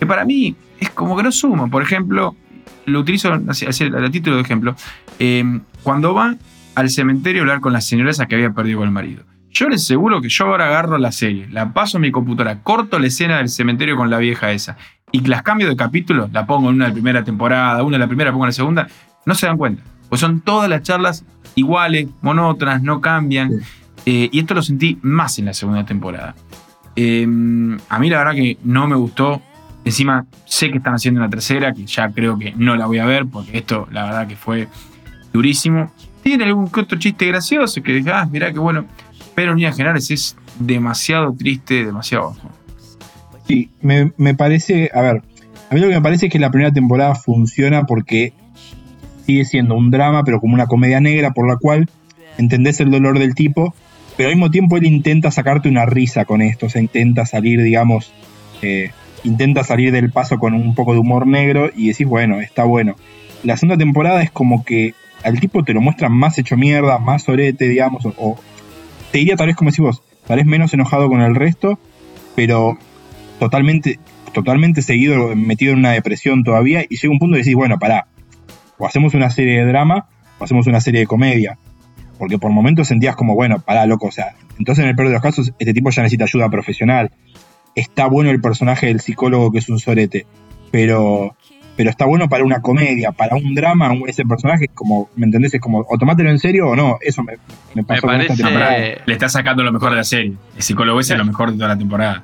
[0.00, 1.70] que para mí es como que no suman.
[1.70, 2.34] Por ejemplo,
[2.84, 4.74] lo utilizo a, título de ejemplo,
[5.20, 6.34] em, cuando va
[6.74, 9.22] al cementerio a hablar con la señora esa que había perdido el marido.
[9.52, 12.98] Yo les aseguro que yo ahora agarro la serie, la paso en mi computadora, corto
[12.98, 14.78] la escena del cementerio con la vieja esa
[15.12, 17.98] y las cambio de capítulo, la pongo en una de la primera temporada, una de
[17.98, 18.88] la primera, pongo en la segunda,
[19.26, 19.82] no se dan cuenta.
[20.08, 23.60] Pues son todas las charlas iguales, monótonas, no cambian.
[24.06, 26.34] Eh, y esto lo sentí más en la segunda temporada.
[26.96, 27.24] Eh,
[27.88, 29.42] a mí la verdad que no me gustó.
[29.84, 33.04] Encima sé que están haciendo una tercera, que ya creo que no la voy a
[33.04, 34.68] ver, porque esto la verdad que fue
[35.32, 35.92] durísimo.
[36.22, 38.86] Tiene algún que otro chiste gracioso que dije, ah, mirá qué bueno.
[39.34, 42.50] Pero en líneas generales es demasiado triste, demasiado bajo.
[43.46, 45.22] Sí, me, parece, a ver,
[45.70, 48.32] a mí lo que me parece es que la primera temporada funciona porque
[49.26, 51.88] sigue siendo un drama, pero como una comedia negra, por la cual
[52.38, 53.74] entendés el dolor del tipo,
[54.16, 57.62] pero al mismo tiempo él intenta sacarte una risa con esto, o sea, intenta salir,
[57.62, 58.12] digamos,
[58.62, 58.90] eh,
[59.24, 62.96] intenta salir del paso con un poco de humor negro y decís, bueno, está bueno.
[63.42, 67.28] La segunda temporada es como que al tipo te lo muestran más hecho mierda, más
[67.28, 68.38] orete, digamos, o
[69.12, 71.78] te diría tal vez como decís vos, tal vez menos enojado con el resto,
[72.34, 72.78] pero
[73.38, 73.98] totalmente,
[74.32, 78.06] totalmente seguido, metido en una depresión todavía, y llega un punto de decir, bueno, pará,
[78.78, 81.58] o hacemos una serie de drama, o hacemos una serie de comedia.
[82.18, 85.14] Porque por momentos sentías como, bueno, pará, loco, o sea, Entonces, en el peor de
[85.14, 87.10] los casos, este tipo ya necesita ayuda profesional.
[87.74, 90.26] Está bueno el personaje del psicólogo que es un sorete,
[90.70, 91.36] pero,
[91.76, 95.54] pero está bueno para una comedia, para un drama, ese personaje, como, ¿me entendés?
[95.54, 96.98] Es como, o tomátelo en serio o no.
[97.00, 97.38] Eso me,
[97.74, 98.78] me pasó con esta temporada.
[98.78, 100.34] Le está sacando lo mejor de la serie.
[100.56, 102.22] El psicólogo ese es lo mejor de toda la temporada.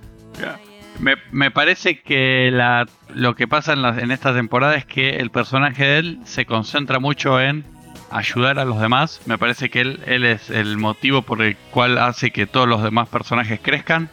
[1.31, 5.85] Me, parece que la, lo que pasa en, en esta temporada es que el personaje
[5.85, 7.65] de él se concentra mucho en
[8.11, 9.21] ayudar a los demás.
[9.27, 12.83] Me parece que él, él es el motivo por el cual hace que todos los
[12.83, 14.11] demás personajes crezcan.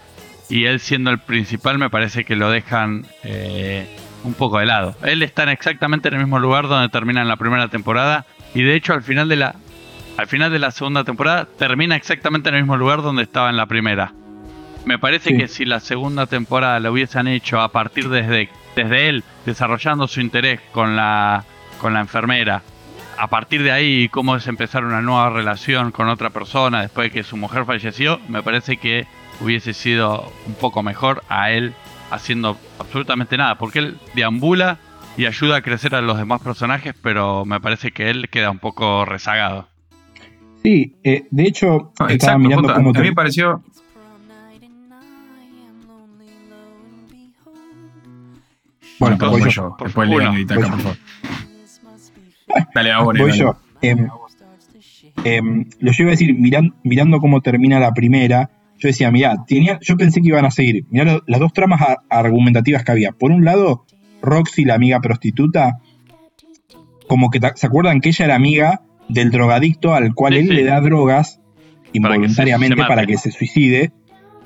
[0.48, 3.88] Y él siendo el principal me parece que lo dejan eh,
[4.26, 4.96] un poco de lado.
[5.04, 8.26] Él está exactamente en el mismo lugar donde termina en la primera temporada.
[8.54, 9.56] Y de hecho al final de la,
[10.18, 13.58] al final de la segunda temporada termina exactamente en el mismo lugar donde estaba en
[13.58, 14.14] la primera.
[14.86, 19.24] Me parece que si la segunda temporada la hubiesen hecho a partir desde, desde él
[19.46, 21.44] desarrollando su interés con la,
[21.82, 22.62] con la enfermera
[23.18, 27.12] a partir de ahí cómo es empezar una nueva relación con otra persona después de
[27.12, 29.08] que su mujer falleció, me parece que
[29.40, 31.74] hubiese sido un poco mejor a él
[32.15, 34.80] haciendo absolutamente nada, porque él deambula
[35.17, 38.60] y ayuda a crecer a los demás personajes, pero me parece que él queda un
[38.60, 39.67] poco rezagado.
[40.63, 43.63] Sí, eh, de hecho, estaba mirando A mí me pareció...
[48.99, 49.75] Bueno, voy yo.
[49.80, 50.97] Después le acá, por favor.
[52.73, 53.21] Dale, ahora.
[53.21, 53.58] Voy yo.
[53.82, 54.08] Em,
[55.23, 56.36] em, lo llevo a decir,
[56.84, 60.86] mirando cómo termina la primera, yo decía, mirá, tenía, yo pensé que iban a seguir.
[60.90, 63.12] Mirá las dos tramas argumentativas que había.
[63.12, 63.86] Por un lado,
[64.22, 65.80] Roxy, la amiga prostituta,
[67.08, 70.82] como que se acuerdan que ella era amiga del drogadicto al cual él le da
[70.82, 71.40] drogas
[71.94, 73.92] involuntariamente para que se suicide.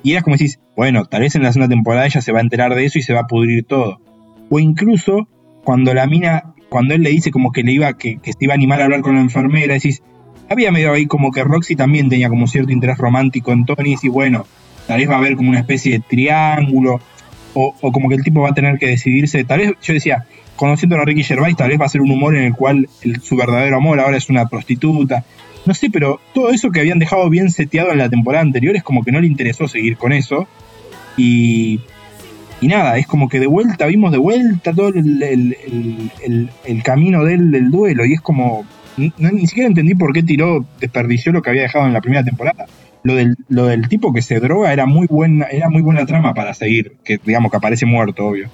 [0.02, 2.42] Y era como decís, bueno, tal vez en la segunda temporada ella se va a
[2.42, 4.00] enterar de eso y se va a pudrir todo.
[4.48, 5.28] O incluso
[5.64, 8.56] cuando la mina cuando él le dice como que le iba, que, se iba a
[8.56, 10.02] animar a hablar con la enfermera, decís,
[10.50, 14.08] había medio ahí como que Roxy también tenía como cierto interés romántico en Tony, y
[14.08, 14.46] bueno,
[14.88, 17.00] tal vez va a haber como una especie de triángulo,
[17.54, 20.96] o, como que el tipo va a tener que decidirse, tal vez, yo decía, conociendo
[20.96, 22.88] a Ricky Gervais, tal vez va a ser un humor en el cual
[23.22, 25.24] su verdadero amor ahora es una prostituta,
[25.66, 28.82] no sé, pero todo eso que habían dejado bien seteado en la temporada anterior es
[28.82, 30.48] como que no le interesó seguir con eso,
[31.16, 31.80] y
[32.62, 35.56] y nada, es como que de vuelta, vimos de vuelta todo el,
[36.84, 41.42] camino del, del duelo y es como, ni siquiera entendí por qué tiró, desperdició lo
[41.42, 42.66] que había dejado en la primera temporada.
[43.02, 46.34] Lo del, lo del tipo que se droga era muy buena, era muy buena trama
[46.34, 48.50] para seguir, que digamos que aparece muerto, obvio.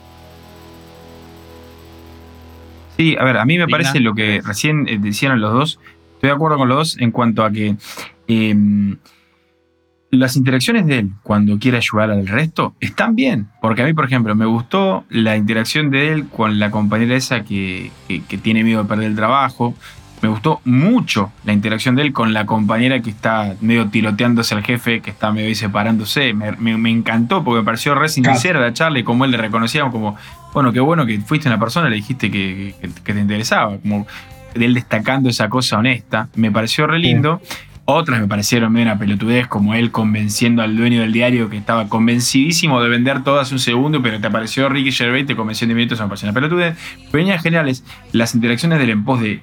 [2.97, 5.81] Sí, a ver, a mí me parece lo que recién eh, decían los dos,
[6.15, 7.77] estoy de acuerdo con los dos en cuanto a que
[8.29, 8.97] em,
[10.11, 13.49] las interacciones de él cuando quiere ayudar al resto están bien.
[13.61, 17.45] Porque a mí, por ejemplo, me gustó la interacción de él con la compañera esa
[17.45, 17.91] que,
[18.43, 19.75] tiene miedo de perder el trabajo.
[20.27, 24.65] Me gustó mucho la interacción de él con la compañera que está medio tiroteándose al
[24.65, 26.35] jefe, que está medio ahí separándose.
[26.35, 30.17] Me, encantó porque me pareció re sincera la charla y como él le reconocía como,
[30.53, 33.79] bueno, qué bueno que fuiste una persona, le dijiste que, te interesaba.
[33.79, 34.05] Como
[34.53, 36.29] de él destacando esa cosa honesta.
[36.35, 37.41] Me pareció re lindo.
[37.89, 41.89] Otras me parecieron medio una pelotudez, como él convenciendo al dueño del diario que estaba
[41.89, 45.77] convencidísimo de vender todas un segundo, pero te apareció Ricky Gervais, te convenció en 10
[45.77, 46.77] minutos, me pareció una pelotudez.
[47.13, 49.41] Pero en generales, las interacciones del en pos de,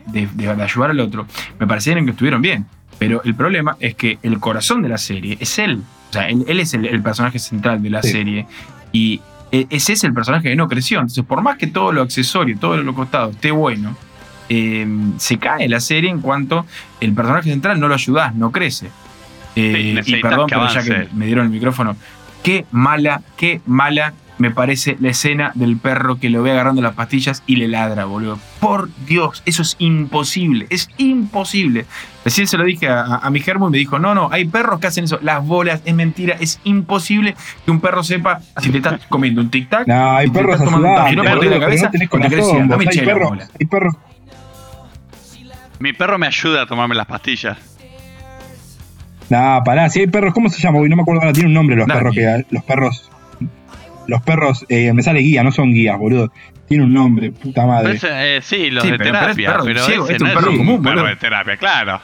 [0.62, 1.26] ayudar al otro
[1.58, 2.66] me parecieron que estuvieron bien.
[3.00, 5.82] Pero el problema es que el corazón de la serie es él.
[6.10, 8.46] O sea, él, es el, personaje central de la serie.
[8.92, 9.22] Y
[9.54, 11.00] e, ese es el personaje que no creció.
[11.00, 13.96] Entonces, por más que todo lo accesorio, todo lo costado esté bueno,
[14.50, 16.66] eh, se cae la serie en cuanto
[17.00, 18.90] el personaje central no lo ayudás, no crece.
[19.56, 21.96] Eh, y perdón, pero ya que me dieron el micrófono,
[22.44, 26.96] qué mala, qué mala me parece la escena del perro que lo ve agarrando las
[26.96, 28.40] pastillas y le ladra, boludo.
[28.60, 31.86] Por Dios, eso es imposible, es imposible.
[32.26, 34.88] Recién se lo dije a, mi germo y me dijo, no, no, hay perros que
[34.88, 39.02] hacen eso, las bolas, es mentira, es imposible que un perro sepa si te estás
[39.08, 39.86] comiendo un tic-tac.
[39.88, 42.88] No, hay perros tomando un tac, no la cabeza, no hay,
[43.60, 43.96] hay perros
[45.84, 47.58] mi perro me ayuda a tomarme las pastillas.
[49.30, 50.80] Nah, pará, si hay perros, ¿cómo se llama?
[50.80, 52.46] no me acuerdo ahora, tiene un nombre los perros que.
[52.50, 53.10] Los perros.
[54.08, 56.32] Los perros, eh, me sale guía, no son guías, boludo.
[56.70, 58.00] Tiene un nombre, puta madre.
[58.02, 62.02] Eh, sí, los de terapia, pero, es, un perro común, perro de terapia, claro.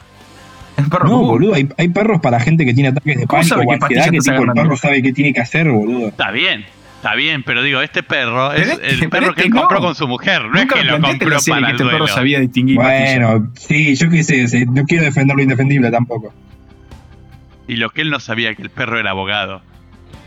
[1.04, 4.18] no, boludo, hay, hay, perros para gente que tiene ataques de pánico o ansiedad que
[4.18, 6.08] tipo, el perro sabe qué tiene que hacer, boludo.
[6.08, 6.64] Está bien,
[7.00, 10.06] Está bien, pero digo, este perro es este, el perro que él compró con su
[10.06, 12.76] mujer, no es que lo compró para que este perro sabía distinguir.
[12.76, 16.34] Bueno, sí, yo qué sé, no quiero defender lo indefendible tampoco.
[17.66, 19.62] Y lo que él no sabía que el perro era abogado.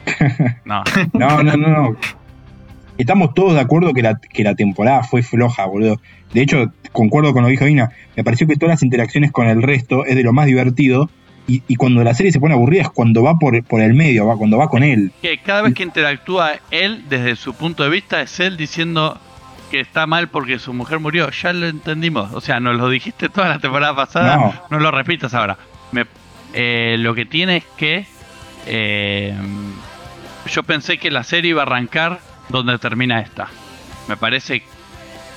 [0.65, 0.83] No.
[1.13, 1.97] no, no, no,
[2.97, 6.01] Estamos todos de acuerdo que la, que la temporada fue floja, boludo.
[6.33, 7.91] De hecho, concuerdo con lo que dijo Ina.
[8.15, 11.11] Me pareció que todas las interacciones con el resto es de lo más divertido.
[11.45, 14.37] Y, cuando la serie se pone aburrida es cuando va por, por el medio, va,
[14.37, 15.11] cuando va con él.
[15.21, 19.19] Que cada vez que interactúa él, desde su punto de vista, es él diciendo
[19.69, 21.29] que está mal porque su mujer murió.
[21.31, 22.31] Ya lo entendimos.
[22.33, 24.61] O sea, nos lo dijiste toda la temporada pasada.
[24.69, 25.57] No, lo repitas ahora.
[26.53, 28.05] Eh, lo que tiene es que
[28.67, 29.35] eh,
[30.49, 32.19] yo pensé que la serie iba a arrancar
[32.49, 33.49] donde termina esta.
[34.07, 34.63] Me parece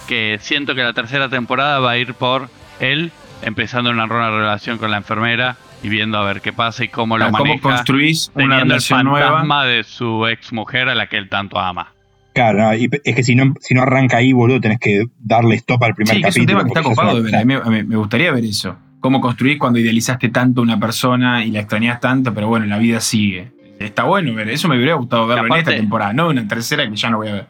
[0.07, 2.49] que siento que la tercera temporada va a ir por
[2.79, 3.11] él
[3.43, 5.57] empezando una relación con la enfermera
[5.87, 7.61] y viendo a ver qué pasa y cómo lo maneja.
[7.61, 11.59] ¿Cómo construís una relación el fantasma de su ex mujer a la que él tanto
[11.61, 11.93] ama.
[12.35, 15.95] Claro, es que si no, si no arranca ahí, boludo, tenés que darle stop al
[15.95, 16.29] primer capítulo.
[16.29, 17.47] Es un tema que está copado de ver.
[17.47, 18.77] Me, gustaría ver eso.
[19.01, 22.79] Cómo construís cuando idealizaste tanto a una persona y la extrañas tanto, pero bueno, la
[22.79, 23.53] vida sigue.
[23.79, 26.89] Está bueno ver, eso me hubiera gustado verlo en esta temporada, no en la tercera
[26.89, 27.47] que ya no voy a ver.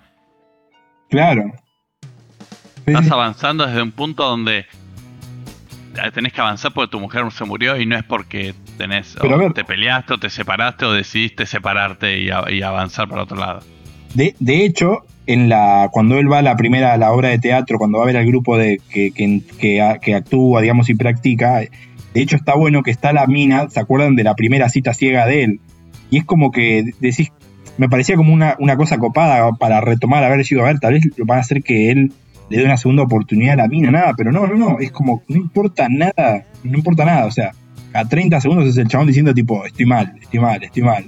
[1.09, 1.53] Claro.
[2.85, 4.67] Estás avanzando desde un punto donde
[6.13, 9.17] tenés que avanzar porque tu mujer se murió y no es porque tenés
[9.55, 12.31] te peleaste o te separaste o decidiste separarte y,
[12.63, 13.61] avanzar para otro lado.
[14.15, 17.39] De, de, hecho, en la cuando él va a la primera a la obra de
[17.39, 21.71] teatro, cuando va a ver al grupo de que, que, actúa, digamos, y practica, de
[22.15, 25.45] hecho está bueno que está la mina, ¿se acuerdan de la primera cita ciega de
[25.45, 25.61] él?
[26.11, 27.33] Y es como que decís,
[27.79, 31.05] me parecía como una, una cosa copada para retomar, haber sido a ver, tal vez
[31.17, 32.13] lo van a hacer que él
[32.49, 35.23] le dé una segunda oportunidad a la mina, nada, pero no, no, no, es como,
[35.29, 37.53] no importa nada, no importa nada, o sea,
[37.93, 41.05] a 30 segundos es el chabón diciendo tipo, estoy mal, estoy mal, estoy mal.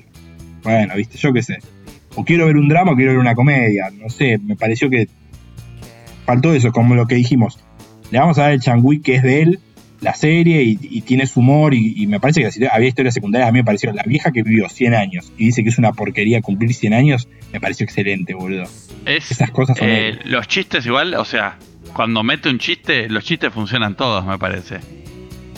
[0.62, 1.58] Bueno, viste, yo qué sé.
[2.14, 5.08] O quiero ver un drama o quiero ver una comedia, no sé, me pareció que
[6.24, 7.58] faltó eso, como lo que dijimos.
[8.10, 9.60] Le vamos a dar el changui que es de él,
[10.00, 13.52] la serie y, tiene su humor y, me parece que si había historias secundarias a
[13.52, 16.40] mí me pareció la vieja que vivió 100 años y dice que es una porquería
[16.40, 18.64] cumplir 100 años me pareció excelente boludo.
[19.06, 21.58] Esas cosas son eh, los chistes igual o sea
[21.94, 24.78] cuando mete un chiste los chistes funcionan todos me parece.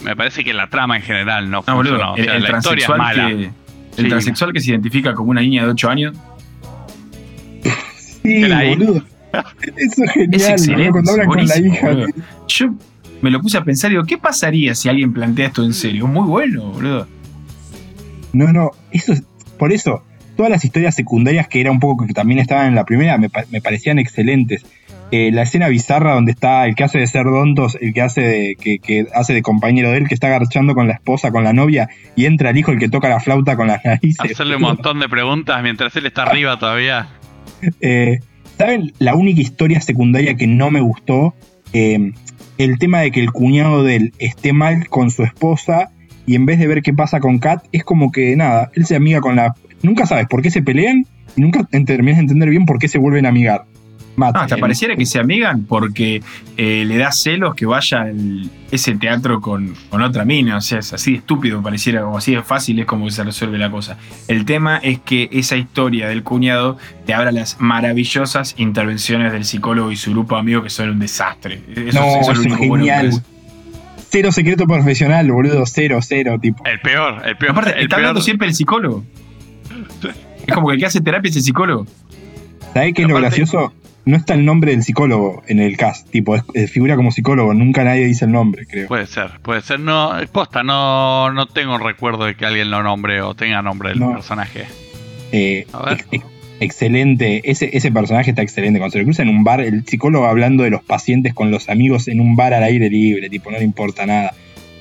[0.03, 3.29] Me parece que la trama en general no, funciona el, la historia es mala.
[3.29, 3.51] que,
[3.99, 6.17] el transexual que se identifica como una niña de 8 años.
[8.23, 9.05] Sí boludo.
[9.77, 11.97] Eso es genial es excelente, cuando hablan con la hija
[12.49, 12.75] yo
[13.23, 16.07] me lo puse a pensar y digo, ¿qué pasaría si alguien plantea esto en serio?
[16.07, 17.07] Muy bueno, boludo.
[18.33, 19.23] No, no, eso es,
[19.59, 20.03] por eso,
[20.37, 23.29] todas las historias secundarias que era un poco que también estaban en la primera me,
[23.29, 24.65] parecían excelentes.
[25.13, 28.21] Eh, la escena bizarra donde está el que hace de ser dontos, el que hace
[28.21, 31.53] de, que, hace de compañero de él, que está agarchando con la esposa, con la
[31.53, 34.31] novia, y entra el hijo, el que toca la flauta con las narices.
[34.33, 37.09] Hacerle un montón de preguntas mientras él está arriba todavía.
[37.81, 38.21] Eh,
[38.57, 41.35] ¿Saben la única historia secundaria que no me gustó?
[41.73, 42.13] Eh,
[42.65, 45.93] el tema de que el cuñado de él esté mal con su esposa
[46.27, 48.97] y en vez de ver qué pasa con Kat, es como que nada, él se
[48.97, 49.55] amiga con la...
[49.83, 51.07] Nunca sabes por qué se pelean
[51.37, 53.65] y nunca terminas de entender bien por qué se vuelven a amigar.
[54.23, 56.23] Ah, hasta pareciera que se amigan porque
[56.57, 58.07] eh, le da celos que vaya
[58.71, 60.57] ese teatro con, otra mina.
[60.57, 63.59] O sea, es así de estúpido, pareciera, o así de fácil es como se resuelve
[63.59, 63.97] la cosa.
[64.29, 69.93] El tema es que esa historia del cuñado te abra las maravillosas intervenciones del psicólogo
[69.93, 71.61] y su grupo de amigos que son un desastre.
[71.75, 73.23] Eso, no, es genial.
[74.11, 76.65] Cero secreto profesional, boludo, cero, cero, tipo.
[76.67, 77.53] El peor, el peor.
[77.53, 79.05] Aparte, está hablando siempre el psicólogo.
[80.47, 81.87] Es como que el que hace terapia es el psicólogo.
[82.75, 83.73] ¿Sabés qué es lo gracioso?
[84.05, 87.85] No está el nombre del psicólogo en el cast, tipo, es, figura como psicólogo, nunca
[87.85, 88.89] nadie dice el nombre, creo.
[88.89, 92.83] Puede ser, puede ser, no, posta, no, no tengo un recuerdo de que alguien lo
[92.83, 94.67] nombre o tenga nombre del personaje.
[95.33, 95.67] Eh,
[96.61, 100.27] excelente, ese, ese personaje está excelente, cuando se le cruza en un bar, el psicólogo
[100.27, 103.59] hablando de los pacientes con los amigos en un bar al aire libre, tipo, no
[103.59, 104.33] le importa nada.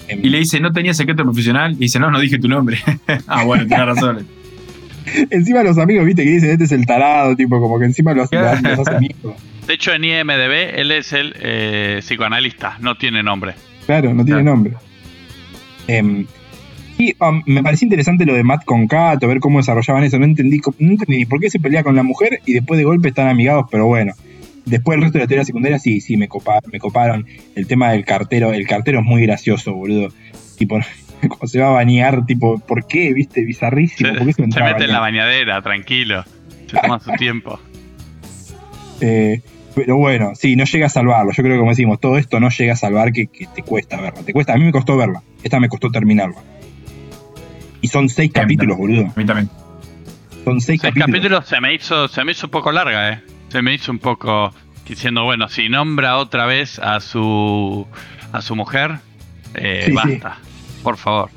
[0.09, 1.73] Y le dice, ¿no tenía secreto profesional?
[1.73, 2.79] Y dice, no, no dije tu nombre.
[3.27, 4.27] ah, bueno, tiene razón.
[5.29, 8.29] encima los amigos, viste, que dicen, este es el tarado, tipo, como que encima los,
[8.31, 9.35] los amigos.
[9.67, 13.53] De hecho, en IMDB, él es el eh, psicoanalista, no tiene nombre.
[13.85, 14.73] Claro, no tiene nombre.
[15.87, 16.25] Eh,
[16.99, 20.19] y um, me pareció interesante lo de Matt con Kato, ver cómo desarrollaban eso.
[20.19, 23.07] No entendí, no entendí por qué se pelea con la mujer y después de golpe
[23.07, 24.13] están amigados, pero bueno.
[24.65, 27.25] Después el resto de la teoría secundaria sí, sí, me coparon, me coparon.
[27.55, 30.09] El tema del cartero, el cartero es muy gracioso, boludo.
[30.57, 30.77] Tipo,
[31.29, 33.13] como se va a bañar, tipo, ¿por qué?
[33.13, 33.43] ¿Viste?
[33.43, 34.09] Bizarrísimo.
[34.13, 36.23] Se, se, mete en la bañadera, tranquilo.
[36.67, 37.59] Se toma su tiempo.
[39.01, 39.41] Eh,
[39.75, 41.31] pero bueno, sí, no llega a salvarlo.
[41.31, 44.21] Yo creo que como decimos, todo esto no llega a salvar que, te cuesta verla.
[44.23, 45.23] Te cuesta, a mí me costó verla.
[45.41, 46.35] Esta me costó terminarla.
[47.79, 49.05] Y son seis capítulos, boludo.
[49.05, 49.49] A mí también.
[50.43, 51.47] Son seis, seis capítulos.
[51.47, 53.21] se me hizo, se me hizo un poco larga, eh.
[53.47, 54.53] Se me hizo un poco
[54.85, 57.87] diciendo, bueno, si nombra otra vez a su
[58.33, 58.97] a su mujer,
[59.55, 60.39] eh, basta
[60.83, 61.29] por favor.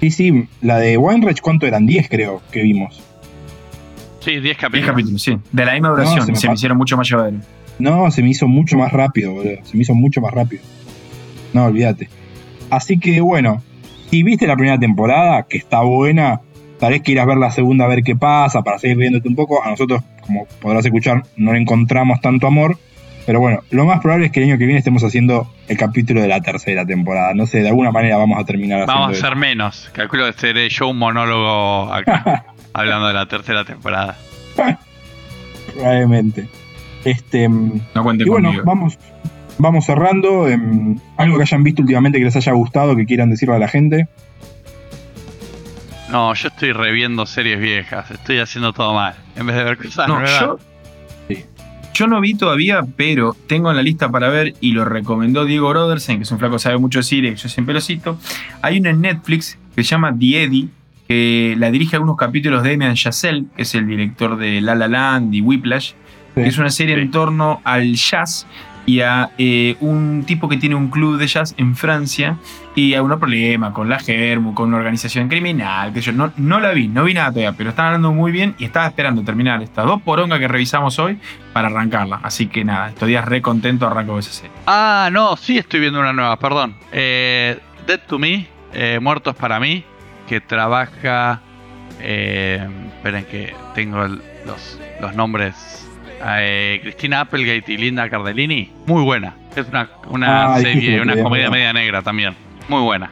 [0.00, 1.86] Sí, sí, la de Weinreich, ¿cuánto eran?
[1.86, 3.02] 10 creo que vimos.
[4.20, 4.72] Sí, 10 capítulos.
[4.72, 5.38] 10 capítulos, sí.
[5.52, 7.44] De la misma duración, se, me, hicieron mucho más llevaderos.
[7.78, 9.56] No, se me hizo mucho más rápido, boludo.
[9.64, 10.62] Se me hizo mucho más rápido.
[11.52, 12.08] No, olvídate.
[12.70, 13.62] Así que bueno,
[14.10, 16.40] si viste la primera temporada, que está buena,
[16.78, 19.62] tal vez quieras ver la segunda a ver qué pasa, para seguir viéndote un poco.
[19.62, 22.78] A nosotros, como podrás escuchar, no le encontramos tanto amor.
[23.30, 26.20] Pero bueno, lo más probable es que el año que viene estemos haciendo el capítulo
[26.20, 27.32] de la tercera temporada.
[27.32, 29.88] No sé, de alguna manera vamos a terminar Vamos a hacer menos.
[29.92, 34.16] Calculo que seré yo un monólogo acá, hablando de la tercera temporada.
[35.74, 36.48] Probablemente.
[37.04, 38.98] Este, no cuente y bueno, vamos,
[39.58, 40.48] vamos cerrando.
[40.48, 43.68] Em, algo que hayan visto últimamente que les haya gustado, que quieran decirle a la
[43.68, 44.08] gente.
[46.10, 48.10] No, yo estoy reviendo series viejas.
[48.10, 49.14] Estoy haciendo todo mal.
[49.36, 50.58] En vez de ver cosas no, Yo,
[52.00, 55.68] yo no vi todavía, pero tengo en la lista para ver y lo recomendó Diego
[55.68, 58.18] Brodersen, que es un flaco que sabe mucho de cine, yo siempre lo cito.
[58.62, 60.68] Hay una en Netflix que se llama The Eddie,
[61.06, 64.88] que la dirige algunos capítulos de Damien Chazelle, que es el director de La La
[64.88, 65.92] Land y Whiplash,
[66.34, 68.46] que es una serie en torno al jazz
[68.86, 72.36] y a eh, un tipo que tiene un club de jazz en Francia
[72.74, 76.60] y a un problema con la Germu, con una organización criminal, que yo no, no
[76.60, 79.62] la vi, no vi nada todavía, pero están hablando muy bien y estaba esperando terminar
[79.62, 81.18] estas dos porongas que revisamos hoy
[81.52, 82.20] para arrancarla.
[82.22, 84.52] Así que nada, estos días re contento arranco esa serie.
[84.66, 86.74] Ah, no, sí estoy viendo una nueva, perdón.
[86.92, 89.84] Eh, Dead to Me, eh, Muertos para mí,
[90.28, 91.42] que trabaja...
[92.00, 94.06] esperen que tengo
[94.46, 95.54] los, los nombres
[96.24, 99.34] eh, Cristina Applegate y Linda Cardellini, muy buena.
[99.56, 102.34] Es una, una serie, una comedia media negra también.
[102.68, 103.10] Muy buena.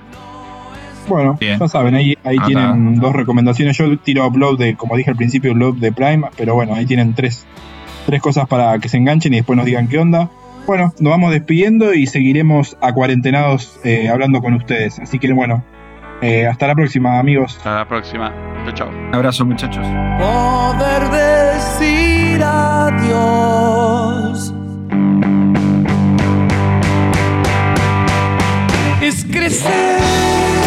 [1.09, 3.79] Bueno, ya saben, ahí, ahí tienen dos recomendaciones.
[3.79, 7.15] Yo tiro upload de, como dije al principio, upload de Prime, pero bueno, ahí tienen
[7.15, 7.47] tres,
[8.05, 10.29] tres cosas para que se enganchen y después nos digan qué onda.
[10.67, 14.99] Bueno, nos vamos despidiendo y seguiremos a cuarentenados eh, hablando con ustedes.
[14.99, 15.65] Así que bueno,
[16.23, 17.57] eh, hasta la próxima, amigos.
[17.57, 18.33] Hasta la próxima.
[18.65, 18.89] Chao, chao.
[18.89, 19.87] Un abrazo, muchachos.
[20.19, 23.39] Poder decir adiós.
[29.01, 30.58] Es crecer.